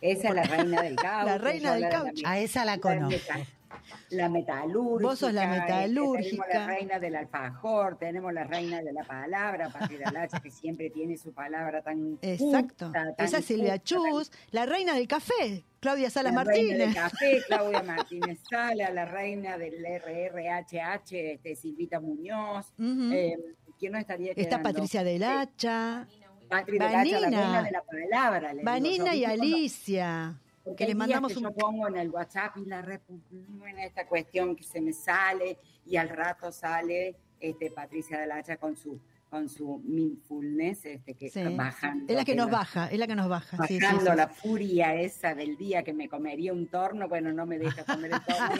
[0.00, 1.26] Esa es la reina del caucho.
[1.30, 2.26] La reina del la- caucho.
[2.26, 3.16] A esa la conozco.
[4.14, 5.08] La metalúrgica.
[5.08, 6.44] Vos sos la este, metalúrgica.
[6.46, 10.90] Tenemos la reina del alfajor, tenemos la reina de la palabra, Patria Lacha, que siempre
[10.90, 12.86] tiene su palabra tan Exacto.
[12.86, 16.76] justa, tan Esa es Silvia tan Chus, la reina del café, Claudia Salas la reina
[16.76, 22.66] del café, Claudia Martínez Sala, la reina del RRHH, este, Silvita Muñoz.
[22.78, 23.12] Ujú.
[23.12, 23.36] eh,
[23.78, 24.62] ¿Quién no estaría Está?
[24.62, 26.06] Patricia del Hacha,
[26.48, 27.18] Patria de la Vanina.
[27.20, 28.52] reina de la palabra.
[28.62, 30.40] Vanina y ¿Viste cuando- Alicia.
[30.64, 33.20] Porque le mandamos que un- yo pongo en el WhatsApp y la repu-
[33.68, 38.56] en esta cuestión que se me sale y al rato sale este Patricia del Hacha
[38.56, 38.98] con su
[39.30, 41.42] con su mindfulness este que Sí.
[41.56, 43.56] bajando Es la que nos baja, es la que nos baja.
[43.66, 44.16] sí, sí, bajando sí.
[44.16, 48.12] la furia esa del día que me comería un torno, bueno, no me deja comer
[48.12, 48.54] el torno.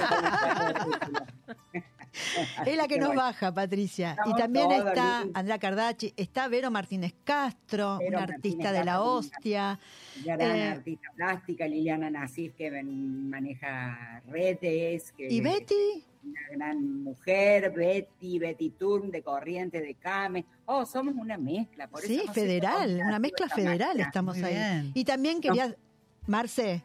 [1.73, 1.85] me
[2.67, 3.23] Es la que nos bueno.
[3.23, 4.17] baja, Patricia.
[4.27, 5.33] Y también está Lili.
[5.35, 9.79] Andrea Cardachi, está Vero Martínez Castro, Vero una Martínez artista de la hostia.
[10.17, 15.13] Liliana, Eh, artista plástica, Liliana Nasif, que maneja redes.
[15.13, 16.05] Que ¿Y Betty?
[16.25, 20.47] Una gran mujer, Betty, Betty Turm, de Corriente, de Came.
[20.65, 21.87] Oh, somos una mezcla.
[21.89, 24.55] Por Sí, eso sé federal, una mezcla federal estamos Muy ahí.
[24.55, 24.93] bien.
[24.95, 25.77] Y también quería,
[26.27, 26.83] Marce,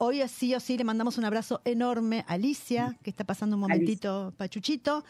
[0.00, 3.60] hoy sí o sí le mandamos un abrazo enorme a Alicia, que está pasando un
[3.60, 5.04] momentito pachuchito,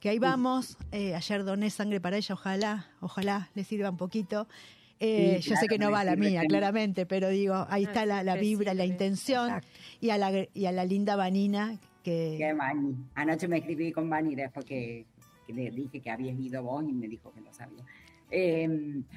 [0.00, 0.76] que ahí vamos.
[0.90, 4.48] Eh, ayer doné sangre para ella, ojalá, ojalá le sirva un poquito.
[4.98, 8.04] Eh, Sí, yo sé que no va a la mía, claramente, pero digo, ahí está
[8.04, 9.46] la, la vibra, la intención.
[9.48, 9.68] Exacto.
[10.00, 12.34] Y a, la, y a la linda Vanina, que...
[12.36, 12.96] Que Vani.
[13.14, 15.06] Anoche me escribí con Vani después que,
[15.46, 17.84] que le dije que habías ido vos y me dijo que no sabía.
[18.34, 18.66] Eh,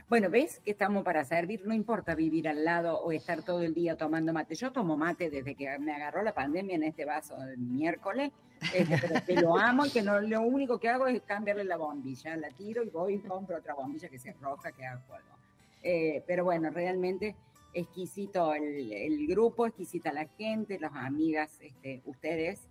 [0.10, 1.66] bueno, ¿ves que estamos para servir?
[1.66, 4.56] No importa vivir al lado o estar todo el día tomando mate.
[4.56, 8.34] Yo tomo mate desde que me agarró la pandemia en este vaso del miércoles,
[8.74, 11.78] este, pero que lo amo y que no, lo único que hago es cambiarle la
[11.78, 12.36] bombilla.
[12.36, 15.38] La tiro y voy y compro otra bombilla que sea roja, que haga fuego.
[15.82, 17.38] Eh, pero bueno, realmente
[17.74, 22.68] exquisito el, el grupo, exquisita la gente, las amigas, este, ustedes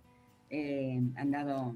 [0.51, 1.73] eh, han dado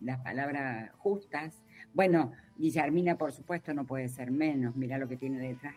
[0.00, 1.62] las palabras justas.
[1.94, 4.76] Bueno, Guillermina, por supuesto, no puede ser menos.
[4.76, 5.74] Mira lo que tiene detrás.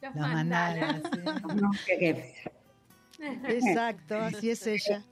[0.00, 1.02] Las mandalas.
[1.86, 5.04] Que- que Exacto, así es ella.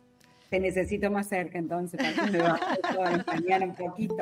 [0.50, 4.16] Te necesito más cerca, entonces, para que me todo, un poquito.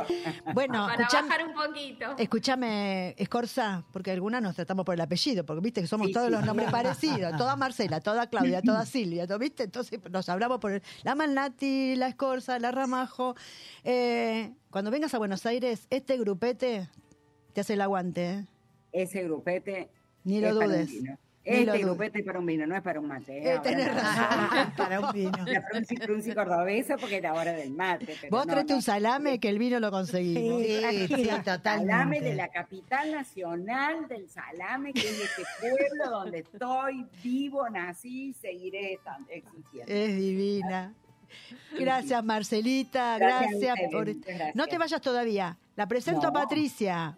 [0.53, 2.07] Bueno, Para bajar un poquito.
[2.19, 6.27] escúchame, Escorza, porque algunas nos tratamos por el apellido, porque viste que somos Sí, todos
[6.27, 6.33] sí.
[6.33, 9.63] los nombres parecidos, toda Marcela, toda Claudia, toda Silvia, ¿no viste?
[9.65, 13.35] Entonces nos hablamos por el- la Malnati, la Escorza, la Ramajo.
[13.83, 16.89] Eh, cuando vengas a Buenos Aires, este grupete
[17.55, 18.45] te hace el aguante, ¿eh?
[18.93, 19.89] Ese grupete
[20.25, 20.91] Ni lo es dudes.
[21.49, 23.39] Este grupete es para un vino, no es para un mate.
[23.39, 24.73] Eh, Ahora tenés razón.
[24.77, 25.39] Para un vino.
[25.47, 28.17] La frunzi cordobesa porque era hora del mate.
[28.21, 30.63] pero Vos no, un salame que el vino lo conseguimos.
[30.63, 31.31] Sí, sí,
[31.65, 38.29] Salame de la capital nacional del salame, que es este pueblo donde estoy, vivo, nací
[38.29, 39.93] y seguiré existiendo.
[39.93, 40.95] Es divina.
[41.79, 43.19] Gracias, Marcelita.
[43.19, 44.05] Gracias por.
[44.05, 44.55] gracias.
[44.55, 45.57] No te vayas todavía.
[45.77, 46.33] La presento a.
[46.33, 47.17] Patricia.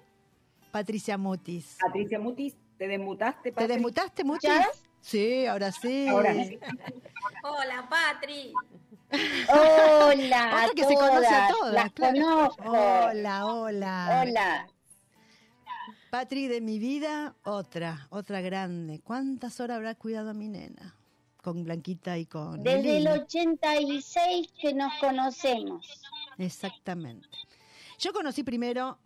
[0.71, 1.77] Patricia Mutis.
[1.81, 3.75] Patricia Mutis, ¿te desmutaste, ¿Te Patri?
[3.75, 4.51] desmutaste, Mutis?
[5.03, 6.09] Sí, ahora sí.
[6.09, 6.59] Ahora sí.
[7.43, 8.55] Hola, Patri.
[9.53, 12.49] Hola, Otra que se conoce a todas, las claro.
[12.65, 14.23] Hola, hola.
[14.23, 14.69] Hola.
[16.09, 19.01] Patri de mi vida, otra, otra grande.
[19.05, 20.95] ¿Cuántas horas habrá cuidado a mi nena?
[21.43, 22.63] Con Blanquita y con.
[22.63, 23.19] Desde el Lili.
[23.21, 26.01] 86 que nos conocemos.
[26.39, 27.29] Exactamente.
[27.99, 28.97] Yo conocí primero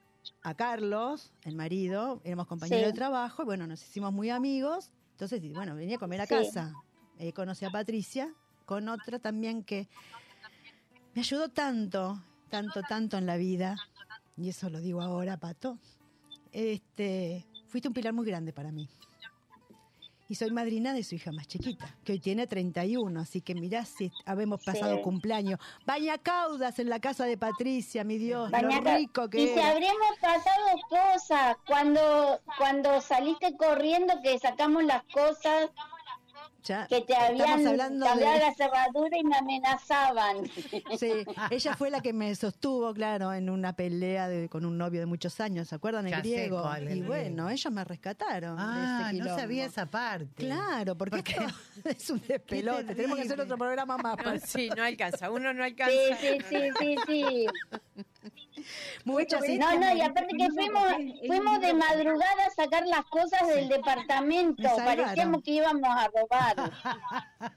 [0.44, 2.86] a Carlos, el marido, éramos compañeros Sí.
[2.86, 4.90] de trabajo, y bueno, nos hicimos muy amigos.
[5.12, 6.34] Entonces, bueno, venía a comer a Sí.
[6.34, 6.74] casa.
[7.18, 8.32] Eh, conocí a Patricia,
[8.66, 9.88] con otra también que
[11.14, 13.76] me ayudó tanto, tanto, tanto en la vida.
[14.36, 15.78] Y eso lo digo ahora, Pato.
[16.52, 18.88] Este, fuiste un pilar muy grande para mí.
[20.28, 23.84] Y soy madrina de su hija más chiquita, que hoy tiene 31, así que mirá
[23.84, 25.02] si habemos pasado Sí.
[25.02, 25.60] cumpleaños.
[25.84, 29.52] Baña caudas en la casa de Patricia, mi Dios, Bañaca- lo rico que y si
[29.52, 29.70] era.
[29.70, 35.70] habremos pasado cosas cuando cuando saliste corriendo que sacamos las cosas
[36.64, 38.40] Ya que te habían hablando cambiado de...
[38.40, 40.36] la cerradura y me amenazaban.
[40.98, 41.10] Sí,
[41.50, 45.06] ella fue la que me sostuvo, claro, en una pelea de- con un novio de
[45.06, 46.06] muchos años, ¿se acuerdan?
[46.06, 46.62] El Ya sé griego.
[46.62, 48.56] cuál, el y bueno, ellos me rescataron.
[48.56, 50.44] de Ah, ese no sabía esa parte.
[50.46, 51.54] Claro, porque Porque- esto
[51.84, 52.94] es un despelote.
[52.94, 54.16] Tenemos que hacer otro programa más.
[54.24, 55.30] No, sí, no alcanza.
[55.30, 56.16] Uno no Sí, alcanza.
[56.20, 57.46] sí, sí, sí, sí.
[57.94, 58.13] Muchas
[59.44, 60.82] Es- No, no, y aparte que fuimos,
[61.26, 64.62] fuimos de madrugada a sacar las cosas del departamento.
[64.76, 66.72] Parecíamos que íbamos a robar.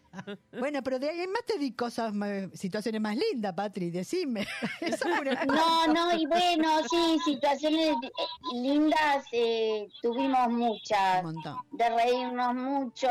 [0.60, 2.12] Bueno, pero de ahí en más te di cosas,
[2.53, 4.47] situaciones más lindas, Patri, decime.
[5.47, 8.12] No, no, y bueno, sí, situaciones eh,
[8.53, 11.24] lindas eh, tuvimos muchas.
[11.24, 11.58] Un montón.
[11.72, 13.08] de reírnos mucho.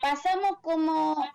[0.00, 1.26] Pasamos como,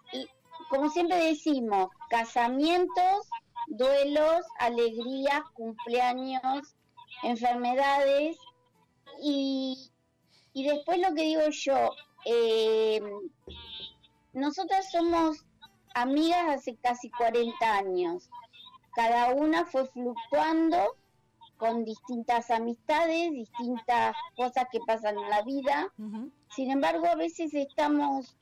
[0.70, 3.28] como siempre decimos, casamientos,
[3.72, 6.76] duelos, alegrías, cumpleaños,
[7.24, 8.38] enfermedades
[9.22, 9.92] y,
[10.54, 11.92] y después lo que digo yo,
[12.26, 13.02] eh,
[14.34, 15.46] nosotras somos
[15.94, 18.30] amigas hace casi 40 años.
[18.94, 20.96] Cada una fue fluctuando
[21.58, 25.94] con distintas amistades, distintas cosas que pasan en la vida.
[26.50, 28.36] Sin embargo, a veces estamos,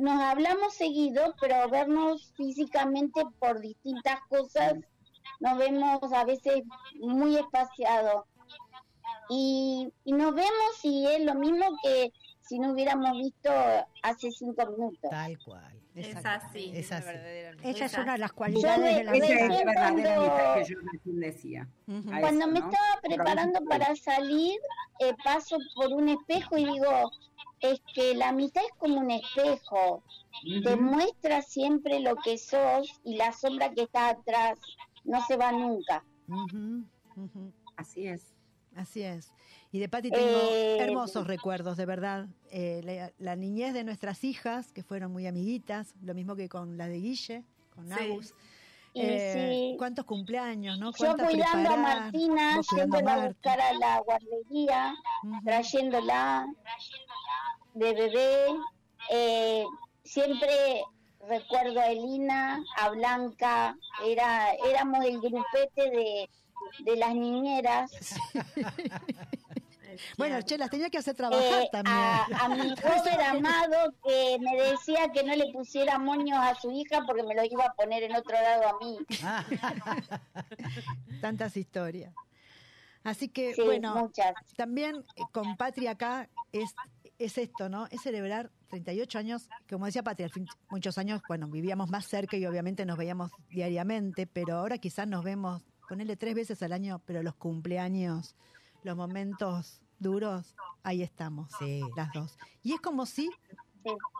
[0.00, 4.74] nos hablamos seguido, pero vernos físicamente por distintas cosas,
[5.40, 6.62] nos vemos a veces
[7.00, 8.24] muy espaciados.
[9.28, 13.50] Y, y nos vemos y es lo mismo que si no hubiéramos visto
[14.02, 15.10] hace cinco minutos.
[15.10, 15.76] Tal cual.
[15.94, 16.70] Es así.
[16.74, 17.08] Es así.
[17.62, 20.54] Esa es una de las cualidades de la me Esa es Recién la verdadera cuando-
[20.54, 21.68] que yo decía.
[21.86, 22.70] Cuando eso, me ¿no?
[22.70, 24.58] estaba preparando para salir,
[25.00, 27.10] eh, paso por un espejo y digo,
[27.60, 30.02] es que la amistad es como un espejo.
[30.64, 34.58] Te muestra siempre lo que sos y la sombra que está atrás
[35.04, 36.04] no se va nunca.
[37.76, 38.34] Así es.
[38.76, 39.32] Así es.
[39.72, 42.26] Y de Pati tengo Eh, hermosos recuerdos, de verdad.
[42.50, 46.76] Eh, la, la niñez de nuestras hijas, que fueron muy amiguitas, lo mismo que con
[46.76, 47.44] la de Guille,
[47.74, 47.92] con Sí.
[47.94, 48.34] Agus.
[48.92, 49.32] Eh,
[49.72, 50.90] sí, ¿Cuántos cumpleaños, no?
[50.90, 51.76] yo ¿Cuántas cuidando a?
[51.76, 54.94] Martina, yendo a a buscar a la guardería,
[55.44, 56.46] trayéndola
[57.80, 58.46] de bebé.
[59.10, 59.64] Eh,
[60.04, 60.82] siempre
[61.28, 63.76] recuerdo a Elina, a Blanca,
[64.06, 66.30] era, éramos el grupete de,
[66.80, 67.90] de las niñeras.
[70.16, 71.96] Bueno, che, las tenía que hacer trabajar Eh, también.
[71.96, 76.70] a, a mi joven amado que me decía que no le pusiera moños a su
[76.70, 78.98] hija porque me lo iba a poner en otro lado a mí.
[81.20, 82.14] Tantas historias.
[83.02, 84.34] Así que, Sí, bueno, muchas.
[84.56, 86.74] también eh, con Patria acá es,
[87.20, 87.86] es esto, ¿no?
[87.90, 92.36] Es celebrar 38 años, como decía Patria, al fin, muchos años, bueno, vivíamos más cerca
[92.36, 97.02] y obviamente nos veíamos diariamente, pero ahora quizás nos vemos, ponerle tres veces al año,
[97.04, 98.36] pero los cumpleaños,
[98.84, 101.52] los momentos duros, ahí estamos,
[101.94, 102.38] las dos.
[102.62, 103.28] Y es como si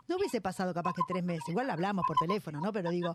[0.09, 2.71] no hubiese pasado capaz que tres meses, igual hablamos por teléfono, ¿no?
[2.71, 3.15] Pero digo,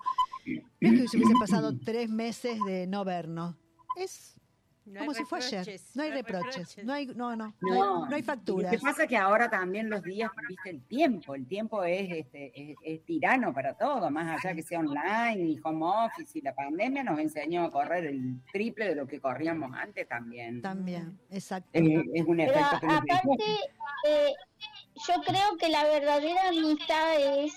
[0.81, 3.55] no es que se hubiese pasado tres meses de no vernos,
[3.97, 4.39] es
[4.85, 5.65] No como hay si fue ayer.
[5.65, 6.77] reproches, No hay reproches.
[6.85, 7.55] No hay, no, no.
[7.59, 8.71] No, No, hay, no hay Lo facturas.
[8.71, 12.71] que pasa es que ahora también los días, viste, el tiempo, el tiempo es, este,
[12.71, 16.53] es, es tirano para todo, más allá que sea online y home office y la
[16.53, 20.61] pandemia nos enseñó a correr el triple de lo que corríamos antes también.
[20.61, 21.69] También, exacto.
[21.73, 23.17] Eh, es un Pero efecto que nos dejó.
[23.33, 23.43] aparte,
[24.07, 24.33] eh,
[25.07, 27.53] yo creo que la verdadera amistad es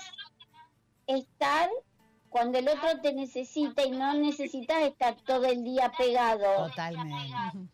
[1.06, 1.68] estar
[2.28, 6.68] cuando el otro te necesita y no necesitas estar todo el día pegado.
[6.68, 7.68] Totalmente.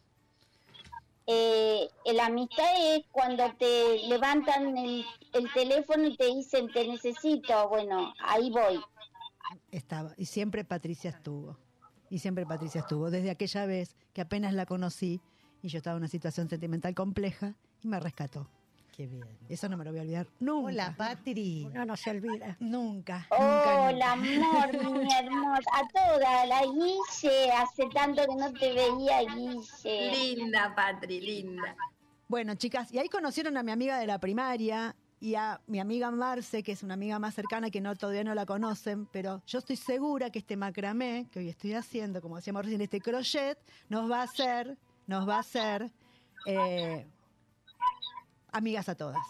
[1.26, 7.68] Eh, la amistad es cuando te levantan el, el teléfono y te dicen te necesito,
[7.68, 8.80] bueno, ahí voy.
[9.70, 10.12] Estaba.
[10.16, 11.56] Y siempre Patricia estuvo.
[12.10, 13.10] Y siempre Patricia estuvo.
[13.10, 15.20] Desde aquella vez que apenas la conocí
[15.62, 18.48] y yo estaba en una situación sentimental compleja y me rescató.
[18.96, 19.26] Qué bien.
[19.48, 20.68] Eso no me lo voy a olvidar nunca.
[20.68, 21.64] Hola, Patri.
[21.68, 22.56] Uno no se olvida.
[22.60, 23.26] Nunca.
[23.30, 24.62] nunca, Hola, nunca.
[24.62, 25.70] amor, mi hermosa.
[25.72, 27.52] A toda, la Guille.
[27.52, 30.36] Hace tanto que no te veía, Guille.
[30.36, 31.74] Linda, Patri, linda.
[32.28, 36.10] Bueno, chicas, y ahí conocieron a mi amiga de la primaria y a mi amiga
[36.10, 39.58] Marce, que es una amiga más cercana que no todavía no la conocen, pero yo
[39.58, 44.10] estoy segura que este macramé que hoy estoy haciendo, como decíamos recién, este crochet, nos
[44.10, 44.76] va a hacer,
[45.06, 45.90] nos va a hacer
[46.46, 47.06] eh,
[48.54, 49.22] amigas a todas.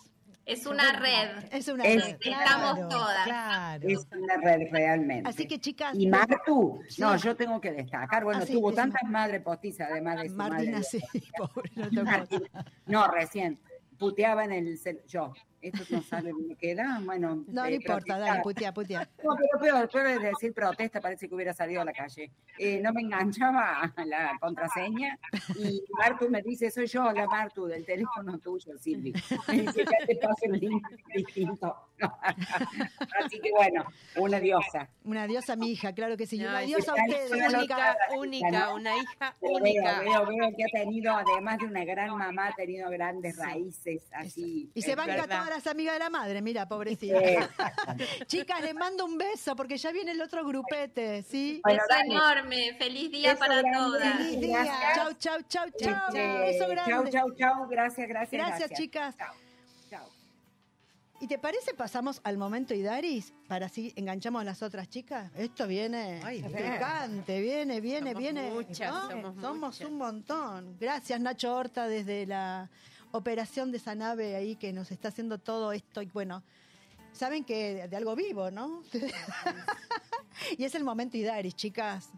[0.47, 1.47] Es una red.
[1.53, 2.17] Es una Es- red.
[2.21, 3.25] Estamos todas.
[3.25, 3.89] Claro.
[3.89, 5.29] Es una red realmente.
[5.29, 7.01] Así que chicas, y Martu, Sí.
[7.01, 10.35] no, yo tengo que destacar, bueno, Ah, sí, tuvo tantas madres postizas, además de su
[10.37, 10.85] Martina madre.
[10.85, 11.01] sí,
[11.39, 12.05] pobre, no tocó.
[12.05, 13.59] Martina, No, recién,
[13.99, 15.33] puteaba en el cel- yo,
[15.69, 17.37] esto no sabe me queda, bueno.
[17.47, 19.09] No, no eh, importa, dale, putea, putea.
[19.25, 22.31] No, pero peor, peor es decir protesta, parece que hubiera salido a la calle.
[22.59, 25.19] Eh, no me enganchaba la contraseña
[25.59, 29.13] y Martu me dice, soy yo, la Martu, del teléfono tuyo, Silvi.
[29.49, 31.75] Me dice, ya te paso el link distinto.
[33.25, 33.85] Así que bueno,
[34.17, 34.89] una diosa.
[35.05, 36.39] Una diosa a mi hija, claro que sí.
[36.39, 37.55] No, una diosa a que ustedes.
[37.55, 38.21] Única, ¿no?
[38.21, 40.01] única, una hija Pero única.
[40.01, 44.09] Veo, veo, veo que ha tenido, además de una gran mamá, ha tenido grandes raíces,
[44.13, 44.71] así.
[44.75, 45.45] Y se banca verdad.
[45.45, 47.19] todas las amigas de la madre, mira, pobrecita.
[48.27, 51.61] Chicas, les mando un beso porque ya viene el otro grupete, ¿sí?
[51.65, 52.15] Bueno, Beso dale.
[52.15, 53.79] enorme, feliz día Beso para grande.
[53.79, 54.17] todas.
[54.17, 54.65] Feliz día.
[54.95, 56.07] Chau, chau, chau, chau.
[56.09, 57.11] Este, Beso Chau, grande.
[57.11, 57.69] chau, chau.
[57.69, 58.47] Gracias, gracias.
[58.47, 59.17] Gracias, chicas.
[59.17, 59.29] Chau,
[59.91, 60.09] chau.
[61.21, 65.31] ¿Y te parece pasamos al momento Idaris para así enganchamos a las otras chicas?
[65.37, 68.51] Esto viene Ay, picante, viene, viene, Somos viene.
[68.51, 69.35] muchas, ¿no?
[69.41, 69.89] somos muchas.
[69.89, 70.77] un montón.
[70.79, 72.69] Gracias Nacho Horta desde la
[73.15, 76.43] operación de esa nave ahí que nos está haciendo todo esto y bueno,
[77.13, 78.83] saben que de, de algo vivo, ¿no?
[80.59, 82.11] y es el momento Idaris, chicas.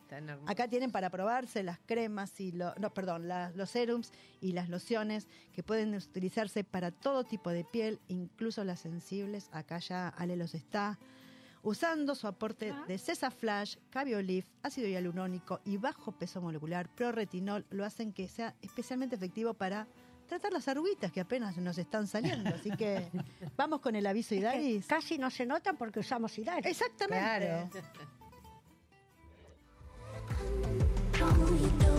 [0.47, 4.68] Acá tienen para probarse las cremas y lo- no, perdón, la- los serums y las
[4.70, 9.51] lociones que pueden utilizarse para todo tipo de piel, incluso las sensibles.
[9.53, 10.99] Acá ya Ale los está
[11.62, 17.84] usando su aporte de Cesa Flash, Cabiolif, ácido hialurónico y bajo peso molecular, pro-retinol, lo
[17.84, 19.86] hacen que sea especialmente efectivo para
[20.27, 22.51] tratar las arruguitas que apenas nos están saliendo.
[22.51, 23.09] Así que
[23.57, 24.87] vamos con el aviso Que Idaris.
[24.87, 26.66] casi no se notan porque usamos Idaris.
[26.66, 27.68] Exactamente.
[31.12, 31.95] Claro.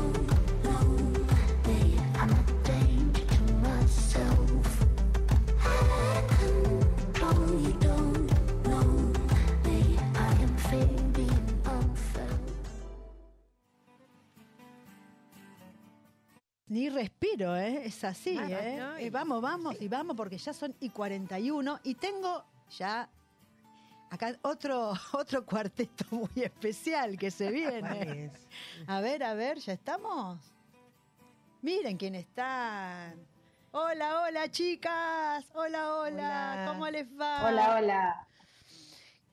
[16.70, 17.86] Ni respiro, ¿eh?
[17.86, 18.76] Es así, ¿eh?
[18.80, 18.98] ¿no?
[18.98, 22.44] Eh, Vamos, vamos y vamos porque ya son y 41 y tengo
[22.78, 23.08] ya
[24.10, 28.26] acá otro, otro cuarteto muy especial que se ¿Cuál viene.
[28.26, 28.32] es?
[28.88, 30.40] A ver, a ver, ¿ya estamos?
[31.62, 33.16] Miren quién están.
[33.72, 35.46] Hola, hola, chicas.
[35.54, 36.54] Hola, hola.
[36.54, 36.66] Hola.
[36.68, 37.46] ¿Cómo les va?
[37.48, 38.28] Hola, hola.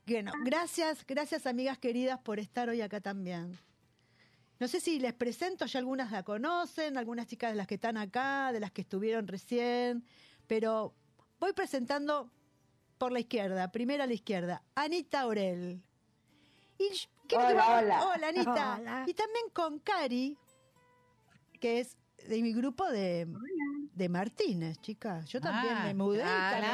[0.07, 3.59] Bueno, gracias, gracias amigas queridas por estar hoy acá también.
[4.61, 7.97] No sé si les presento, ya algunas la conocen, algunas chicas de las que están
[7.97, 10.05] acá, de las que estuvieron recién,
[10.47, 10.95] pero
[11.41, 12.31] voy presentando
[12.99, 15.83] por la izquierda, primera a la izquierda, Anita Aurel.
[16.79, 16.89] Y
[17.29, 18.07] que Hola, hola.
[18.07, 18.77] Hola, Anita.
[18.81, 19.05] Hola.
[19.07, 20.37] Y también con Cari,
[21.61, 21.97] que es
[22.29, 23.27] de mi grupo de,
[23.93, 25.27] de Martínez, chicas.
[25.29, 26.21] Yo también Ah, me mudé.
[26.21, 26.67] y claro,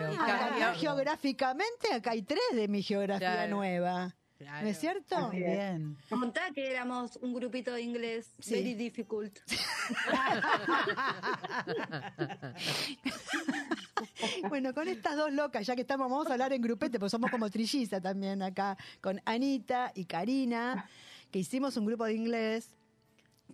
[0.00, 0.12] cambié.
[0.12, 0.74] y Acá cambió.
[0.80, 3.56] geográficamente, acá hay tres de mi geografía Claro.
[3.56, 4.16] nueva.
[4.38, 4.64] Claro.
[4.64, 5.28] ¿No es cierto?
[5.28, 5.96] Muy bien.
[6.10, 8.54] Contá que éramos un grupito de inglés Sí.
[8.54, 9.38] very difficult.
[14.48, 17.30] Bueno, con estas dos locas, ya que estamos, vamos a hablar en grupete, pues somos
[17.30, 20.88] como trilliza también acá, con Anita y Karina,
[21.30, 22.74] que hicimos un grupo de inglés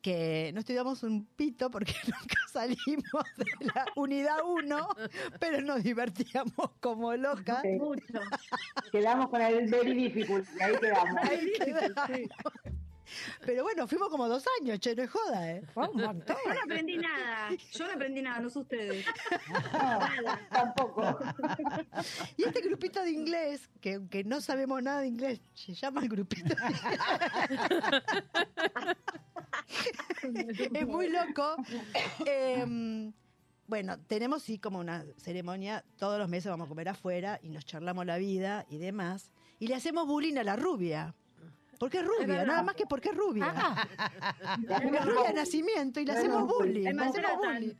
[0.01, 4.89] que no estudiamos un pito porque nunca salimos de la unidad 1,
[5.39, 7.63] pero nos divertíamos como locas.
[7.63, 7.69] Sí.
[7.79, 8.21] Mucho.
[8.91, 11.17] Quedamos con el very difficult y ahí quedamos.
[11.23, 12.82] Ahí quedamos.
[13.45, 15.63] Pero bueno, fuimos como dos años, che, no es joda, ¿eh?
[15.73, 16.37] Fue un montón.
[16.45, 17.51] Yo no aprendí nada.
[17.73, 19.07] Yo no aprendí nada, no sé ustedes.
[19.73, 21.19] No, tampoco.
[22.37, 26.09] Y este grupito de inglés, que aunque no sabemos nada de inglés, se llama el
[26.09, 26.55] grupito.
[30.75, 31.57] es muy loco.
[32.27, 33.13] Eh,
[33.73, 37.65] bueno, tenemos sí como una ceremonia, todos los meses vamos a comer afuera y nos
[37.65, 39.31] charlamos la vida y demás.
[39.59, 41.15] Y le hacemos bullying a la rubia.
[41.83, 43.53] Porque es rubia, nada más que porque es rubia.
[44.69, 46.95] Es rubia de nacimiento y le hacemos bullying.
[46.95, 47.75] Le hacemos bullying.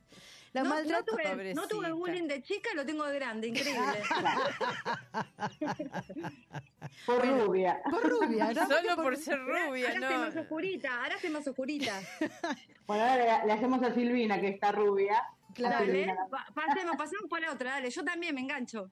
[0.51, 1.05] La no, no maltrata.
[1.05, 3.81] tuve, no tuve bullying de chica lo tengo de grande, increíble.
[7.05, 7.81] Por rubia.
[7.89, 8.67] Por rubia, ¿no?
[8.67, 10.41] Solo por ser rubia, ahora estoy más ¿no?
[10.41, 12.01] oscurita, ahora más oscurita.
[12.85, 15.23] Bueno, ahora le, le hacemos a Silvina, que está rubia.
[15.53, 15.75] Claro.
[15.79, 16.15] Dale, Silvina.
[16.29, 18.89] pa- pasemos, pasemos por la otra, dale, yo también me engancho.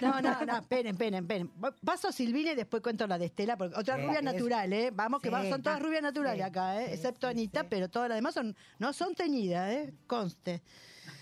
[0.00, 1.50] No, no, no, esperen, esperen, esperen.
[1.84, 4.72] Paso a Silvina y después cuento la de Estela, porque otra Sí, rubia es- natural,
[4.72, 4.90] ¿eh?
[4.92, 6.86] Vamos, que Sí, va- son todas rubias naturales sí, acá, ¿eh?
[6.88, 7.66] sí, Excepto sí, Anita, sí.
[7.70, 9.94] pero todas las demás son, no son teñidas, ¿eh?
[10.06, 10.62] Conste.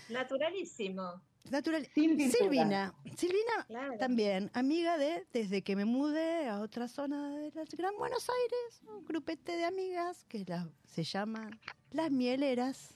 [0.09, 1.21] Naturalísimo.
[1.51, 1.85] Natural.
[1.93, 3.97] Silvina, Silvina Claro.
[3.99, 8.81] también, amiga de, desde que me mudé a otra zona de la Gran Buenos Aires,
[8.97, 11.59] un grupete de amigas que la- se llaman
[11.91, 12.95] Las Mieleras.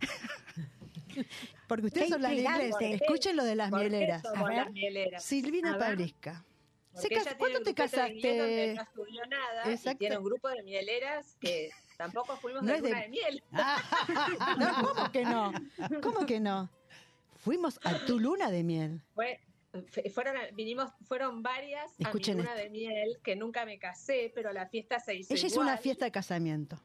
[1.68, 2.94] Porque ustedes son las intrigante.
[2.94, 4.22] escuchen lo de las ¿Por qué mieleras.
[4.22, 4.56] somos A ver.
[4.56, 5.24] las mieleras?
[5.24, 5.80] Silvina A ver.
[5.80, 6.44] Pablisca.
[6.94, 8.74] Se Porque cas- ella tiene ¿Cuándo te casaste?
[8.76, 9.90] no estudió nada Exacto.
[9.90, 13.42] y tiene un grupo de mieleras que tampoco fuimos No de luna de, miel.
[14.58, 15.52] No, ¿cómo que no?
[16.02, 16.70] ¿Cómo que no?
[17.38, 19.02] Fuimos a tu luna de miel.
[19.14, 19.40] Fue,
[20.14, 22.62] fueron, vinimos, fueron varias Escuchen a mi luna esto.
[22.64, 25.68] de miel que nunca me casé, pero la fiesta se hizo Ella hizo igual.
[25.68, 26.80] una fiesta de casamiento.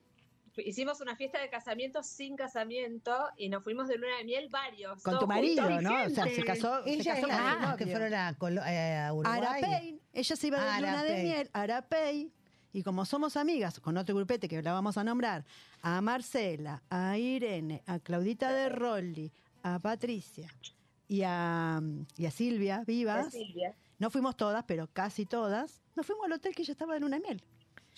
[0.60, 5.02] Hicimos una fiesta de casamiento sin casamiento y nos fuimos de luna de miel varios.
[5.04, 5.68] Con tu marido.
[5.82, 6.04] ¿no?
[6.06, 8.64] O sea, se casó, se Ella casó es con la misma que fueron a, Colo-
[8.68, 9.40] eh, a Uruguay.
[9.64, 10.00] Arapey.
[10.14, 12.32] Ella se iba de luna de miel, a Arapey.
[12.72, 15.44] Y como somos amigas con otro grupete que la vamos a nombrar,
[15.82, 19.32] a Marcela, a Irene, a Claudita de Rolli,
[19.64, 20.48] a Patricia,
[21.08, 21.82] y a,
[22.16, 23.32] y a Silvia Vivas.
[23.32, 23.74] Silvia.
[23.98, 25.82] No fuimos todas, pero casi todas.
[25.96, 27.44] Nos fuimos al hotel que ya estaba de luna de miel.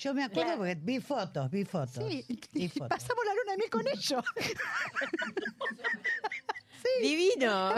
[0.02, 2.04] Yo me acuerdo porque vi fotos, vi fotos.
[2.10, 2.90] Sí, vi y fotos.
[2.90, 4.26] pasamos la luna de miel con ellos.
[7.02, 7.76] Divino.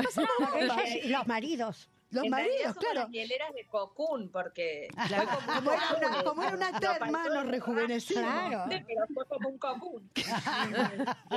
[1.03, 1.89] Y los maridos.
[2.13, 2.93] Los En maridos, claro.
[3.01, 8.23] las mieleras de Cocoon, porque Claro, como, era una, como era una terma, nos rejuvenecimos.
[8.23, 8.65] Claro.
[8.69, 10.09] Pero fue como un Cocoon.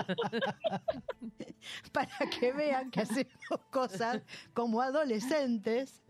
[1.93, 2.09] Para
[2.39, 4.23] que vean que hacemos cosas
[4.55, 6.03] como adolescentes,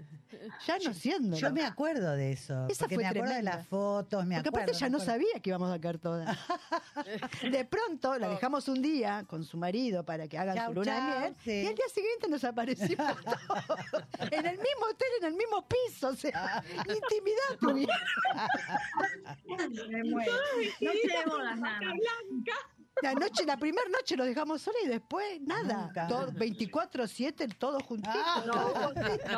[0.67, 1.37] ya no siendo.
[1.37, 2.67] Yo me acuerdo de eso.
[2.69, 3.51] Esa porque fue me acuerdo tremenda.
[3.53, 4.65] de las fotos, me Porque acuerdo.
[4.65, 6.37] aparte ya no sabía que íbamos a caer todas.
[7.51, 10.95] De pronto la dejamos un día con su marido para que hagan Chau, su luna
[10.95, 11.51] de chau, miel sí.
[11.63, 14.05] y al día siguiente nos aparecimos todos.
[14.31, 16.09] En el mismo hotel, en el mismo piso.
[16.09, 17.59] O sea, intimidad
[21.27, 21.95] bodas nada más.
[23.03, 25.83] La noche, la primera noche nos dejamos sola y después nada.
[25.87, 26.07] Nunca.
[26.09, 28.17] Todo- 24-7, todos juntitos.
[28.25, 28.89] Ah, No hubo, no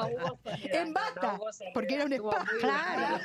[0.07, 1.73] hubo soledad, en bata, no hubo soledad.
[1.75, 2.45] porque era un spa.
[2.61, 3.19] Claro,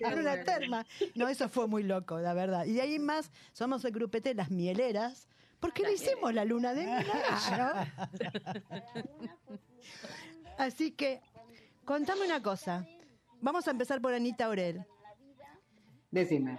[0.00, 0.86] era una terma.
[1.14, 2.64] No, eso fue muy loco, la verdad.
[2.64, 5.28] Y de ahí más, somos el grupete Las Mieleras,
[5.60, 7.06] porque le hicimos la luna de miel.
[10.58, 11.20] Así que,
[11.84, 12.86] contame una cosa.
[13.40, 14.84] Vamos a empezar por Anita Aurel.
[16.10, 16.58] Decime.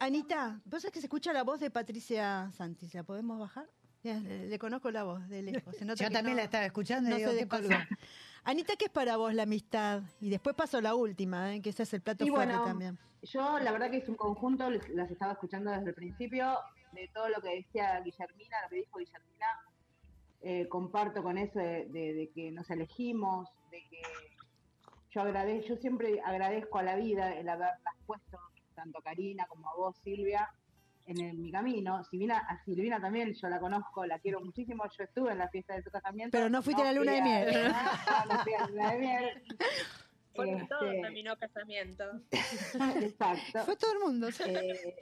[0.00, 2.94] Anita, ¿vos sabés que se escucha la voz de Patricia Santis?
[2.94, 3.68] ¿La podemos bajar?
[4.04, 5.74] Ya, Le, le conozco la voz de lejos.
[5.76, 7.62] Se nota Yo también no- la estaba escuchando y no digo, se ¿qué pasó?
[7.68, 7.84] descolgó.
[8.44, 10.02] Anita, ¿qué es para vos la amistad?
[10.20, 11.60] Y después paso la última, ¿eh?
[11.60, 12.98] que ese es el plato Y fuerte bueno, también.
[13.22, 16.56] Yo la verdad que es un conjunto, les- las estaba escuchando desde el principio,
[16.92, 19.46] de todo lo que decía Guillermina, lo que dijo Guillermina,
[20.42, 24.02] eh, comparto con eso de, de- de que nos elegimos, de que
[25.10, 28.38] yo agradezco, yo siempre agradezco a la vida el haberlas puesto,
[28.74, 30.48] tanto a Karina como a vos, Silvia,
[31.06, 32.04] en, el- mi camino.
[32.04, 35.38] Si bien a, a Silvina también yo la conozco, la quiero muchísimo, yo estuve en
[35.38, 36.36] la fiesta de su casamiento.
[36.36, 37.72] Pero no fuiste a la luna de miel.
[38.28, 39.42] No, fui a la luna de miel.
[40.34, 42.04] Fue Este, todo terminó casamiento.
[43.00, 43.64] Exacto.
[43.64, 44.30] Fue todo el mundo.
[44.30, 44.42] sí.
[44.46, 44.94] Eh,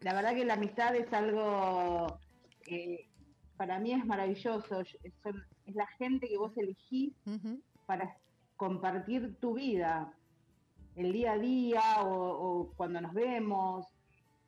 [0.00, 2.18] la verdad que la amistad es algo
[2.64, 3.06] que
[3.60, 4.82] para mí es maravilloso.
[5.22, 7.12] Son- es la gente que vos elegís
[7.84, 8.16] para
[8.56, 10.14] compartir tu vida,
[10.96, 13.86] el día a día o, o cuando nos vemos.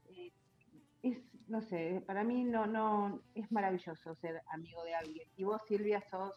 [0.09, 0.33] Eh,
[1.03, 5.29] es, no sé, para mí no, no, es maravilloso ser amigo de alguien.
[5.37, 6.33] Y vos, Silvia, sos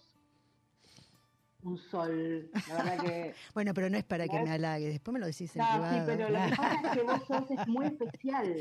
[1.63, 2.49] un sol.
[2.67, 4.89] La verdad que Bueno, pero no es para que me halague.
[4.89, 6.05] Después me lo decís en no, sí, privado.
[6.07, 8.55] pero lo que pasa es que vos sos es muy especial.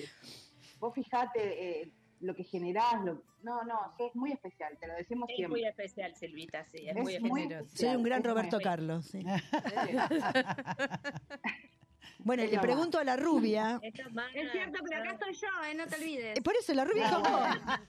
[0.79, 1.93] Vos fijate eh,
[2.25, 3.23] lo que generás, lo...
[3.43, 5.61] no, no, sos muy especial, te lo decimos Es siempre.
[5.61, 7.69] muy especial, Silvita, sí, es, Es muy muy especial.
[7.77, 8.59] Soy un gran Es Roberto.
[8.61, 9.07] Carlos.
[9.07, 9.25] sí.
[12.19, 13.79] Bueno, le pregunto a la rubia.
[13.83, 16.39] Es cierto, pero acá estoy yo, eh, no te olvides.
[16.39, 17.39] Eh, Por eso, la rubia es como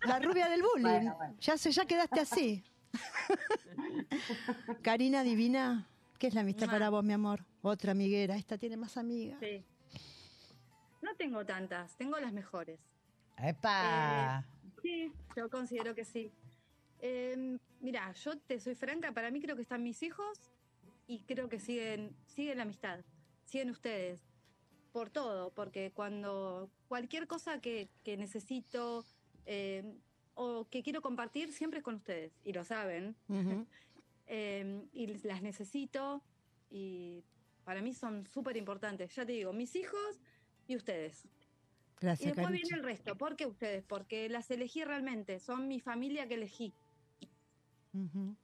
[0.05, 0.83] la rubia del bullying.
[0.83, 1.35] Bueno, bueno.
[1.39, 2.63] Ya, se, ya quedaste así.
[4.81, 5.87] Karina Divina,
[6.19, 7.45] ¿qué es la amistad para vos, mi amor?
[7.61, 8.35] Otra amiguera.
[8.35, 9.39] Esta tiene más amigas.
[9.39, 9.63] Sí.
[11.01, 12.79] No tengo tantas, tengo las mejores.
[13.37, 14.45] ¡Epa!
[14.81, 16.31] Sí, yo considero que sí.
[16.99, 20.39] Eh, mira, yo te soy franca, para mí creo que están mis hijos
[21.07, 23.01] y creo que siguen, siguen la amistad,
[23.43, 24.23] siguen ustedes,
[24.91, 29.05] por todo, porque cuando cualquier cosa que, que necesito
[29.45, 29.97] eh,
[30.33, 33.65] o que quiero compartir, siempre es con ustedes, y lo saben, Ujú.
[34.27, 36.23] eh, y las necesito
[36.69, 37.23] y
[37.63, 39.13] para mí son súper importantes.
[39.15, 40.21] Ya te digo, mis hijos
[40.67, 41.27] y ustedes.
[42.05, 42.63] Y Gracias, después Carichi.
[42.69, 43.17] viene el resto.
[43.17, 43.83] ¿Por qué ustedes?
[43.83, 45.39] Porque las elegí realmente.
[45.39, 46.73] Son mi familia que elegí.
[47.93, 48.35] Ujú.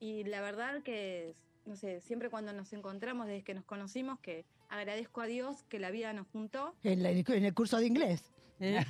[0.00, 1.34] Y la verdad que,
[1.66, 5.78] no sé, siempre cuando nos encontramos, desde que nos conocimos, que agradezco a Dios que
[5.78, 6.74] la vida nos juntó.
[6.82, 8.32] En, la- en el curso de inglés.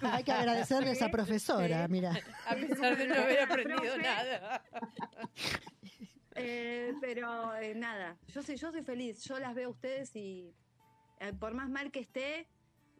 [0.02, 1.92] Hay que agradecerle a esa profesora, Sí.
[1.92, 2.12] mira.
[2.46, 4.62] A pesar de no haber aprendido nada.
[6.36, 9.22] Eh, pero eh, nada, yo soy, yo soy feliz.
[9.24, 10.54] Yo las veo a ustedes y
[11.20, 12.46] eh, por más mal que esté,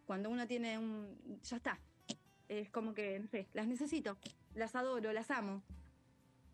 [0.08, 1.18] cuando uno tiene un...
[1.44, 1.78] Ya está.
[2.48, 4.16] Es como que, no sé, las necesito.
[4.54, 5.62] Las adoro, las amo.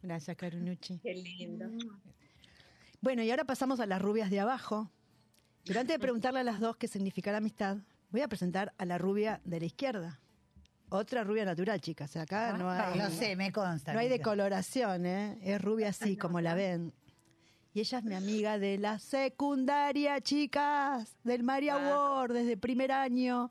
[0.03, 0.99] Gracias, Carunucci.
[0.99, 1.71] Qué lindo.
[3.01, 4.91] Bueno, y ahora pasamos a las rubias de abajo.
[5.65, 7.77] Pero antes de preguntarle a las dos qué significa la amistad,
[8.11, 10.19] voy a presentar a la rubia de la izquierda.
[10.89, 12.17] Otra rubia natural, chicas.
[12.17, 13.93] Acá no hay, Lo sé, me consta.
[13.93, 15.39] no hay decoloración, ¿eh?
[15.43, 16.93] Es rubia así, como la ven.
[17.75, 23.51] Y ella es mi amiga de la secundaria, chicas, del Maria Award, desde primer año,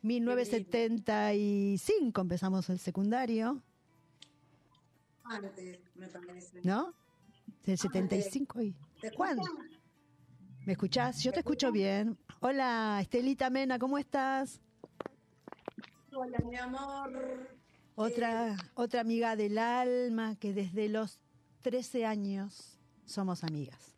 [0.00, 3.62] 1975 empezamos el secundario,
[5.22, 6.62] Antes, me parece.
[6.64, 6.94] ¿no?
[7.66, 8.74] Del 75 y...
[9.02, 9.44] ¿Te ¿Cuándo?
[10.64, 11.22] ¿Me escuchás?
[11.22, 12.16] Yo te escucho bien.
[12.40, 14.62] Hola, Estelita Mena, ¿cómo estás?
[16.14, 17.50] Hola, mi amor.
[17.96, 21.20] Otra, otra amiga del alma que desde los
[21.60, 22.77] 13 años
[23.08, 23.94] somos amigas.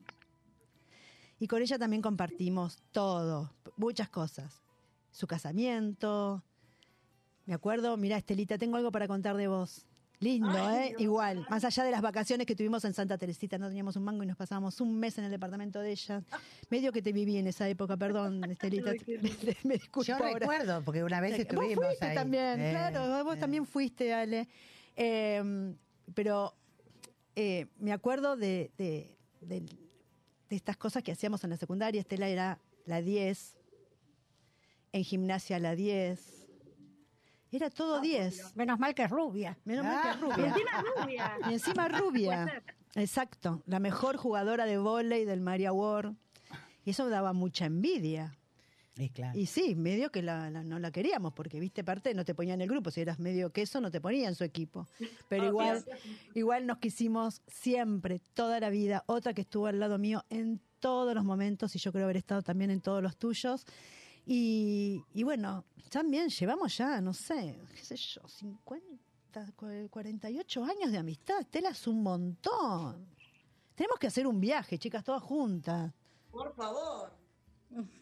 [1.38, 4.60] Y con ella también compartimos todo, muchas cosas.
[5.10, 6.42] Su casamiento.
[7.46, 9.86] Me acuerdo, mira, Estelita, tengo algo para contar de vos.
[10.20, 10.94] Lindo, ¿eh?
[10.98, 11.46] Igual.
[11.48, 14.26] Más allá de las vacaciones que tuvimos en Santa Teresita, no teníamos un mango y
[14.26, 16.22] nos pasábamos un mes en el departamento de ella.
[16.68, 18.92] Medio que te viví en esa época, perdón, Estelita.
[19.06, 20.38] me, me disculpo Yo ahora.
[20.38, 22.14] recuerdo, porque una vez Vos estuvimos fuiste ahí.
[22.14, 23.40] también, Eh, claro, vos eh.
[23.40, 24.46] también fuiste, Ale.
[24.94, 25.74] Eh,
[26.14, 26.54] pero
[27.40, 32.00] eh, me acuerdo de, de, de- de estas cosas que hacíamos en la secundaria.
[32.00, 33.56] Estela era la 10,
[34.92, 36.48] en gimnasia la 10.
[37.52, 38.56] Era todo 10.
[38.56, 39.58] Menos mal que es rubia.
[39.64, 40.20] Menos mal que es Ah.
[40.20, 40.46] rubia.
[40.46, 41.38] Y encima rubia.
[41.48, 42.62] Y encima rubia.
[42.94, 43.62] Exacto.
[43.66, 46.14] La mejor jugadora de vóley del Maria War.
[46.84, 48.36] Y eso daba mucha envidia.
[49.02, 49.38] Y claro.
[49.38, 52.54] Y sí, medio que la, la- no la queríamos, porque viste parte, no te ponía
[52.54, 54.86] en el grupo, si eras medio queso no te ponía en su equipo.
[55.28, 55.84] Pero igual,
[56.34, 61.14] igual nos quisimos siempre, toda la vida, otra que estuvo al lado mío en todos
[61.14, 63.64] los momentos, y yo creo haber estado también en todos los tuyos.
[64.26, 70.92] Y, y bueno, también llevamos ya, no sé, qué sé yo, 50, cu- 48 años
[70.92, 71.46] de amistad.
[71.50, 73.06] Tela es un montón.
[73.74, 75.92] Tenemos que hacer un viaje, chicas, todas juntas.
[76.30, 77.12] Por favor.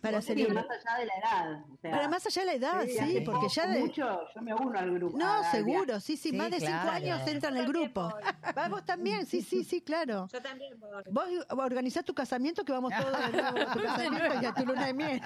[0.00, 0.66] Para celebrar.
[0.66, 1.52] más allá de la edad.
[1.62, 4.54] o sea, Pero más allá de la edad, sí, porque ya de- mucho, yo me
[4.54, 5.18] uno al grupo.
[5.18, 6.90] No, seguro, sí, sí, más de cinco claro.
[6.90, 8.12] años entra en el grupo.
[8.54, 10.26] Vamos también, sí, sí, sí, claro.
[10.32, 11.04] Yo también voy.
[11.10, 14.64] Vos organizás tu casamiento, que vamos todos de nuevo a tu casamiento y a tu
[14.64, 15.20] luna de miel.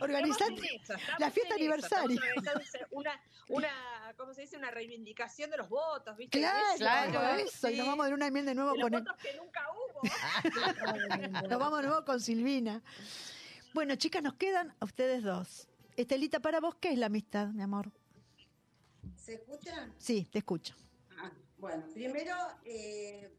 [0.00, 2.20] Organizate eso, la fiesta aniversario.
[2.90, 3.68] Una, una,
[4.16, 4.56] ¿cómo se dice?
[4.56, 6.38] Una reivindicación de los votos, ¿viste?
[6.38, 7.70] Claro, Eso, de eso.
[7.70, 9.36] Y nos vamos de luna de miel de nuevo de los con el, votos que
[9.36, 11.48] nunca hubo.
[11.48, 12.82] nos vamos de nuevo con Silvina.
[13.76, 15.68] Bueno, chicas, nos quedan a ustedes dos.
[15.98, 17.92] Estelita, para vos, ¿qué es la amistad, mi amor?
[19.18, 19.90] ¿Se escucha?
[19.98, 20.74] Sí, te escucho.
[21.18, 23.30] Ah, bueno, primero, eh,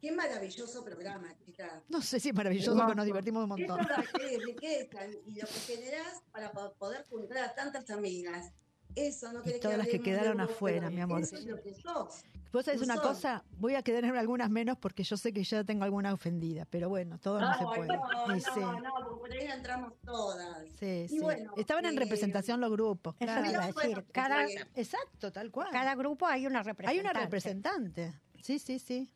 [0.00, 1.84] qué maravilloso programa, chicas.
[1.88, 3.78] No sé si es maravilloso, pero nos divertimos un montón.
[3.78, 8.52] Eso es riqueza y lo que generás para po- poder juntar a tantas amigas.
[8.96, 11.22] Eso no querés todas las que quedaron afuera, mi amor.
[11.22, 12.24] Eso es lo que sos.
[12.52, 13.04] Vos sabés No una sos.
[13.04, 16.64] cosa, voy a quedar en algunas menos porque yo sé que ya tengo alguna ofendida,
[16.68, 17.86] pero bueno, todo no, se puede.
[17.86, 17.94] No,
[18.26, 20.66] Y no, sí, no, porque por ahí entramos todas.
[20.78, 21.18] sí, Y sí.
[21.20, 23.14] bueno, Estaban en eh, representación los grupos.
[23.20, 23.44] Eso claro.
[23.44, 23.74] te iba a decir.
[23.94, 25.68] bueno, Cada, Exacto, tal cual.
[25.70, 27.00] cada grupo hay una Hay representante.
[27.10, 28.12] una representante.
[28.42, 29.08] Sí, sí, sí.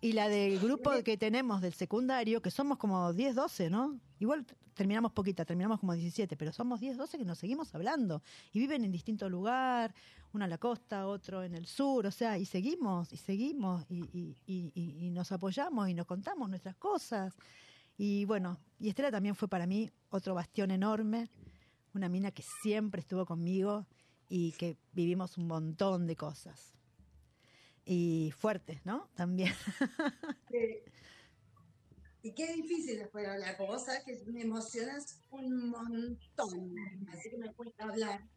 [0.00, 4.00] Y la del grupo que tenemos del secundario, que somos como 10, 12, ¿no?
[4.18, 8.22] Igual terminamos poquita, terminamos como 17, pero somos 10, 12 que nos seguimos hablando.
[8.52, 9.94] Y viven en distinto lugar,
[10.32, 13.98] uno en la costa, otro en el sur, o sea, y seguimos, y seguimos, y,
[14.18, 17.34] y- y- y- y nos apoyamos y nos contamos nuestras cosas.
[17.98, 21.28] Y bueno, y Estela también fue para mí otro bastión enorme,
[21.92, 23.86] una mina que siempre estuvo conmigo
[24.30, 26.72] y que vivimos un montón de cosas.
[27.92, 29.10] Y fuertes, ¿no?
[29.16, 29.52] También.
[30.52, 30.84] Eh,
[32.22, 36.76] Y qué difícil después de hablar, vos sabés que me emocionas un montón,
[37.08, 38.28] así que me cuesta hablar.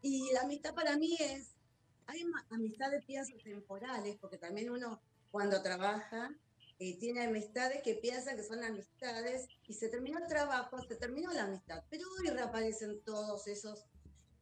[0.00, 1.58] Y la amistad para mí es,
[2.06, 6.30] hay amistades pienso temporales, porque también uno cuando trabaja
[6.78, 11.30] eh, tiene amistades que piensan que son amistades y se terminó el trabajo, se terminó
[11.32, 13.89] la amistad, pero hoy reaparecen todos esos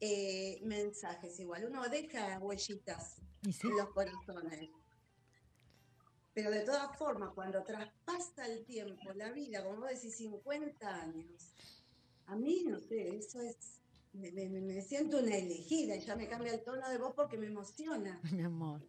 [0.01, 3.67] eh, mensajes igual, uno deja huellitas sí.
[3.67, 4.69] en los corazones.
[6.33, 11.53] Pero de todas formas, cuando traspasa el tiempo, la vida, como vos decís, 50 años,
[12.27, 13.81] a mí, no sé, eso es,
[14.13, 17.37] me, me- me siento una elegida y ya me cambia el tono de voz porque
[17.37, 18.81] me emociona, Mi amor.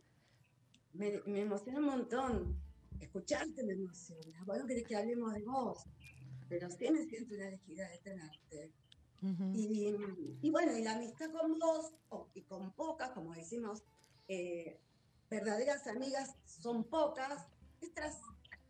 [0.92, 2.62] me, me emociona un montón.
[3.00, 4.44] Escucharte me emociona.
[4.44, 5.78] Vos no querés que hablemos de vos,
[6.48, 8.72] pero sí me siento una elegida de tenerte.
[9.54, 9.94] Y,
[10.42, 13.82] y bueno, y la amistad con vos, o- y con pocas, como decimos,
[14.28, 14.80] eh,
[15.28, 17.46] verdaderas amigas son pocas,
[17.80, 18.22] es, tras-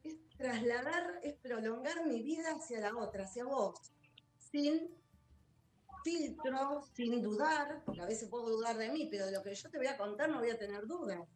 [0.03, 3.93] es trasladar, es prolongar mi vida hacia la otra, hacia vos,
[4.39, 4.89] sin
[6.03, 9.71] filtro, sin dudar, porque a veces puedo dudar de mí, pero de lo que yo
[9.71, 11.29] te voy a contar no voy a tener dudas.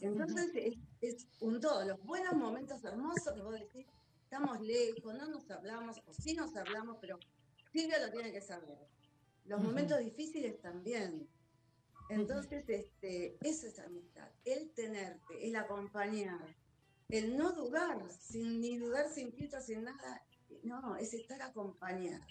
[0.00, 3.86] Entonces es, es un todo, los buenos momentos hermosos que vos decís,
[4.24, 7.18] estamos lejos, no nos hablamos, o sí nos hablamos, pero
[7.72, 8.78] Silvia lo tiene que saber.
[9.44, 9.68] Los Ujú.
[9.68, 11.28] momentos difíciles también.
[12.08, 16.54] Entonces, este, eso es amistad, el tenerte, el acompañar,
[17.08, 20.22] el no dudar, sin ni dudar sin filtro, sin nada,
[20.62, 22.26] no, es estar acompañado.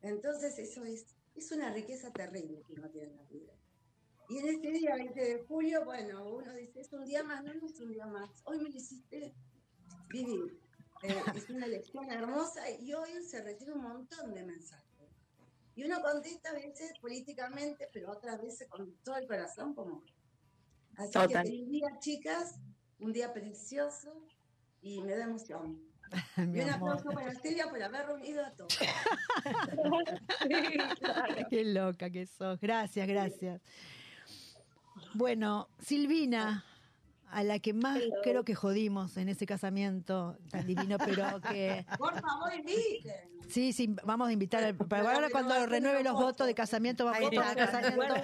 [0.00, 3.52] Entonces, eso es, es una riqueza terrible que uno tiene en la vida.
[4.30, 7.52] Y en este día 20 de julio, bueno, uno dice, es un día más, no,
[7.54, 9.34] no es un día más, hoy me lo hiciste
[10.08, 10.60] vivir.
[11.02, 14.84] Eh, es una lección hermosa y hoy se recibe un montón de mensajes.
[15.76, 20.02] Y uno contesta a veces políticamente, pero otras veces con todo el corazón, como
[20.98, 21.44] Así Total.
[21.44, 22.58] que feliz día, chicas,
[22.98, 24.26] un día precioso
[24.82, 25.80] y me da emoción.
[26.36, 26.98] Mi y un amor.
[26.98, 28.76] aplauso para Stevia por haber reunido a todos.
[31.50, 32.58] Qué loca que sos.
[32.58, 33.62] Gracias, gracias.
[35.14, 36.64] Bueno, Silvina,
[37.30, 42.18] a la que más creo que jodimos en ese casamiento tan divino, pero que Por
[42.20, 43.14] favor, inviten.
[43.48, 47.20] sí, sí, vamos a invitar al- para ahora cuando renueve los votos de casamiento, vamos
[47.20, 48.14] a no, casamiento.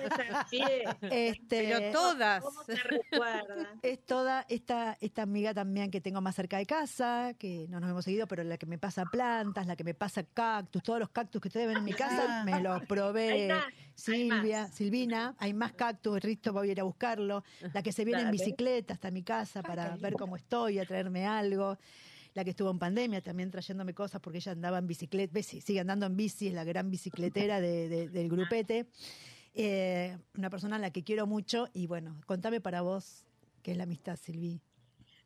[1.03, 2.45] Este, Pero todas.
[3.83, 7.91] Es toda esta, esta amiga también que tengo más cerca de casa, que no nos
[7.91, 11.11] hemos seguido, pero la que me pasa plantas, la que me pasa cactus, todos los
[11.11, 12.45] cactus que ustedes ven en mi casa, Ah.
[12.45, 13.49] me los provee
[13.95, 14.03] Más,
[14.41, 15.35] Silvia, Silvina.
[15.39, 17.45] Hay más cactus, Risto, voy a ir a buscarlo.
[17.73, 21.27] La que se viene en bicicleta hasta mi casa para ver cómo estoy, a traerme
[21.27, 21.79] algo.
[22.35, 26.07] La que estuvo en pandemia también trayéndome cosas porque ella andaba en bicicleta, sigue andando
[26.07, 28.87] en bici, es la gran bicicletera de- de- del grupete.
[29.55, 33.25] Eh, una persona a la que quiero mucho y bueno, contame para vos
[33.63, 34.61] qué es la amistad, Silvi.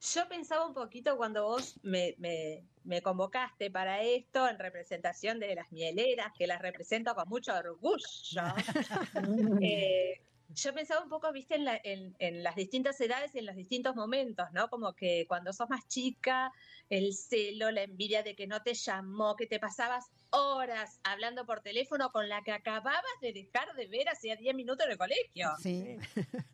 [0.00, 5.54] Yo pensaba un poquito cuando vos me, me- me convocaste para esto en representación de
[5.56, 7.98] las mieleras, que las represento con mucho orgullo.
[9.60, 13.46] Eh, yo pensaba un poco, viste, en, la- en- en las distintas edades y en
[13.46, 14.68] los distintos momentos, ¿no?
[14.68, 16.52] Como que cuando sos más chica,
[16.88, 21.60] el celo, la envidia de que no te llamó, que te pasabas horas hablando por
[21.60, 25.50] teléfono con la que acababas de dejar de ver hacía 10 minutos en el colegio.
[25.62, 25.96] Sí.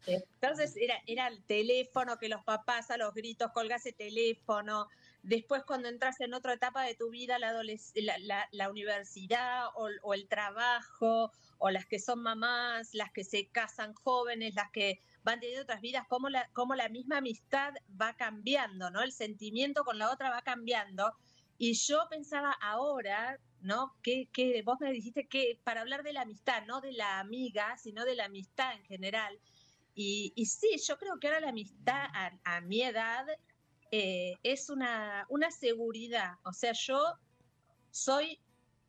[0.07, 4.89] Entonces era, era el teléfono, que los papás a los gritos, colgase teléfono.
[5.25, 9.89] Después cuando entras en otra etapa de tu vida, la, la, la- la universidad o,
[10.03, 15.01] o el trabajo, o las que son mamás, las que se casan jóvenes, las que
[15.23, 19.03] van teniendo otras vidas, cómo la, cómo la misma amistad va cambiando, ¿no?
[19.03, 21.13] El sentimiento con la otra va cambiando.
[21.57, 23.97] Y yo pensaba ahora, ¿no?
[24.03, 27.77] Que, que vos me dijiste que para hablar de la amistad, no de la amiga,
[27.79, 29.41] sino de la amistad en general.
[29.95, 33.27] Y, y sí, yo creo que ahora la amistad a, a mi edad
[33.91, 36.35] eh, es una, una seguridad.
[36.45, 37.19] O sea, yo
[37.91, 38.41] soy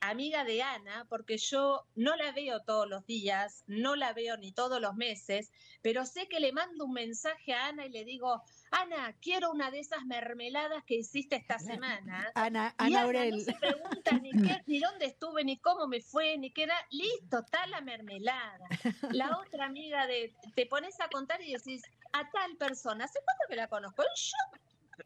[0.09, 4.51] amiga de Ana porque yo no la veo todos los días, no la veo ni
[4.51, 8.43] todos los meses, pero sé que le mando un mensaje a Ana y le digo,
[8.71, 12.31] Ana, quiero una de esas mermeladas que hiciste esta semana.
[12.35, 13.41] Ana, Y Ana Ana no Aurel.
[13.41, 16.75] se pregunta ni, qué, ni dónde estuve, ni cómo me fue, ni qué era.
[16.91, 18.67] Listo, está la mermelada.
[19.11, 21.81] La otra amiga de, te pones a contar y decís,
[22.13, 24.03] a tal persona, ¿hace cuánto que la conozco?
[24.03, 24.59] Yo,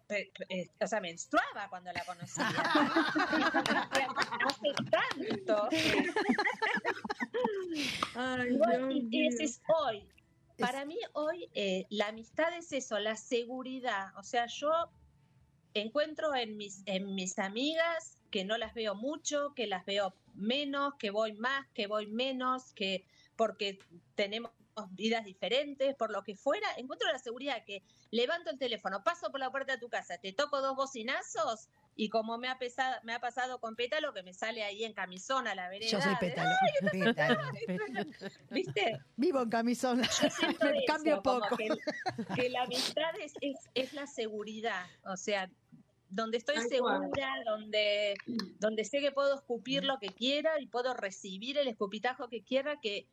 [0.08, 2.46] pe- pe- eh, o sea, menstruaba cuando la conocía.
[4.48, 5.70] Hace tanto.
[8.16, 8.58] Ay,
[8.92, 10.08] Y Dios decís, hoy,
[10.58, 14.08] para mí hoy eh, la amistad es eso, la seguridad.
[14.18, 14.72] O sea, yo
[15.74, 20.96] encuentro en mis, en mis amigas que no las veo mucho, que las veo menos,
[21.00, 23.80] que voy más, que voy menos, que porque
[24.16, 24.52] tenemos
[24.92, 29.40] vidas diferentes, por lo que fuera, encuentro la seguridad que levanto el teléfono, paso por
[29.40, 33.14] la puerta de tu casa, te toco dos bocinazos y como me ha, pesado, me
[33.14, 35.92] ha pasado con Pétalo, que me sale ahí en camisón a la vereda.
[35.92, 37.38] Yo soy de, pétalo.
[38.50, 39.00] ¿Viste?
[39.18, 40.00] Vivo en camisón.
[40.00, 40.48] Me eso,
[40.88, 41.58] cambio poco.
[41.58, 41.70] Que,
[42.36, 45.50] que la amistad es, es, es la seguridad, o sea,
[46.10, 48.16] donde estoy segura, donde,
[48.60, 52.80] donde sé que puedo escupir lo que quiera y puedo recibir el escupitajo que quiera,
[52.82, 53.06] que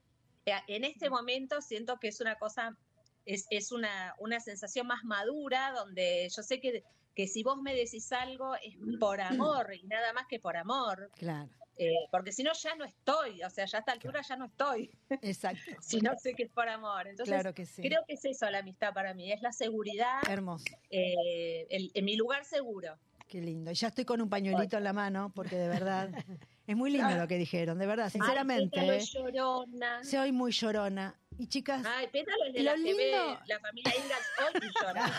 [0.68, 2.76] en este momento siento que es una cosa,
[3.24, 6.84] es, es una, una sensación más madura, donde yo sé que,
[7.14, 11.10] que si vos me decís algo es por amor y nada más que por amor.
[11.16, 14.36] Claro, Eh, porque si no ya no estoy, o sea, ya a esta altura ya
[14.36, 14.90] no estoy,
[15.20, 15.60] exacto.
[15.82, 17.06] si no sé que es por amor.
[17.06, 17.82] Entonces, Claro que sí.
[17.82, 20.64] creo que es eso la amistad para mí, es la seguridad, Hermoso.
[20.90, 22.98] eh, el- en mi lugar seguro.
[23.28, 23.72] Qué lindo.
[23.72, 26.08] Y ya estoy con un pañuelito en la mano porque de verdad
[26.66, 28.78] es muy lindo lo que dijeron, de verdad, sinceramente.
[28.80, 28.96] Ay, Pétalo ¿eh?
[29.02, 30.04] es llorona.
[30.04, 31.14] Soy muy llorona.
[31.38, 35.12] Y chicas, Ay, Pétalo es de Lo la lindo- la familia Ingalls hoy y llora.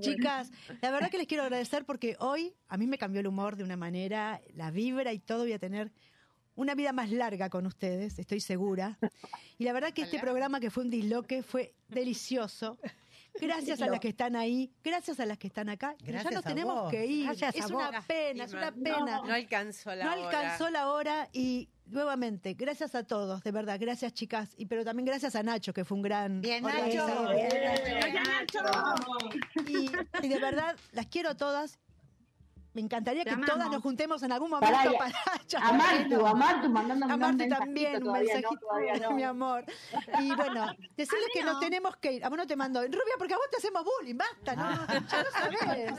[0.00, 0.50] Chicas,
[0.80, 3.64] la verdad que les quiero agradecer porque hoy a mí me cambió el humor de
[3.64, 5.40] una manera, la vibra y todo.
[5.40, 5.92] Voy a tener
[6.56, 8.98] una vida más larga con ustedes, estoy segura.
[9.58, 12.78] Y la verdad que este programa que fue un disloque fue delicioso.
[13.46, 15.94] Gracias a las que están ahí, gracias a las que están acá.
[15.98, 16.90] que ya Gracias nos a tenemos vos.
[16.90, 17.24] que ir.
[17.26, 17.88] Gracias a es vos.
[17.88, 19.20] una pena, es una No, pena.
[19.24, 20.24] No alcanzó la No hora.
[20.26, 25.06] alcanzó la hora y nuevamente, gracias a todos, de verdad, gracias chicas, y pero también
[25.06, 27.34] gracias a Nacho, que fue un gran Bien, organizador.
[28.14, 28.58] Nacho.
[29.66, 29.90] Y,
[30.22, 31.78] y de verdad, las quiero a todas.
[32.74, 33.54] Me encantaría Te que amamos.
[33.54, 35.12] todas nos juntemos en algún momento Pará, y- para
[35.68, 39.10] a Martu, a Martu mandándome a un Martu mensajito, también, un no, mensajito, todavía no.
[39.12, 39.64] mi amor.
[40.20, 40.66] Y bueno,
[40.96, 42.24] decirles que nos tenemos que ir.
[42.24, 42.80] A vos no te mando.
[42.82, 44.86] Rubia, porque a vos te hacemos bullying, basta, ¿no?
[44.86, 45.92] Ya lo sabés.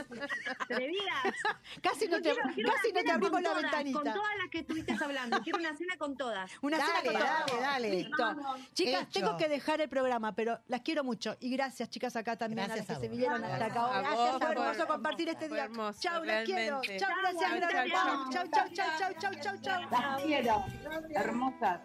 [1.82, 4.00] Casi no te, quiero- quiero casi una no te cena abrimos con la todas, ventanita.
[4.02, 5.42] Con todas las que estuviste hablando.
[5.42, 6.52] Quiero una cena con todas.
[6.62, 7.62] Una Dale, cena con dale, todos.
[7.62, 7.90] dale.
[7.90, 8.36] Listo.
[8.74, 9.12] Chicas, Hecho.
[9.12, 11.36] tengo que dejar el programa, pero las quiero mucho.
[11.40, 14.00] Y gracias, chicas, acá también Gracias a las que se vinieron hasta acá.
[14.02, 15.70] Gracias, hermoso compartir este día.
[16.00, 16.59] Chau, las quiero.
[16.68, 18.03] Chau, gracias, Chau, gracias.
[18.03, 19.89] chau, Chau, chau, chau, chau, chau, chau, chau.
[19.89, 20.66] Las quiero,
[21.16, 21.80] hermosas.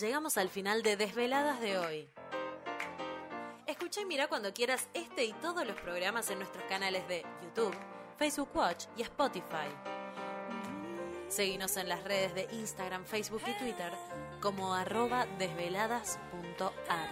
[0.00, 2.08] Llegamos al final de Desveladas de hoy.
[3.66, 7.74] Escucha y mira cuando quieras este y todos los programas en nuestros canales de YouTube,
[8.16, 9.68] Facebook Watch y Spotify.
[11.30, 13.92] Seguinos en las redes de Instagram, Facebook y Twitter
[14.40, 17.08] como arroba desveladas.ar.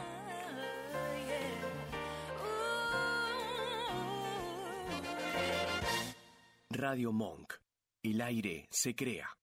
[6.69, 7.55] Radio Monk.
[8.03, 9.38] El aire se crea.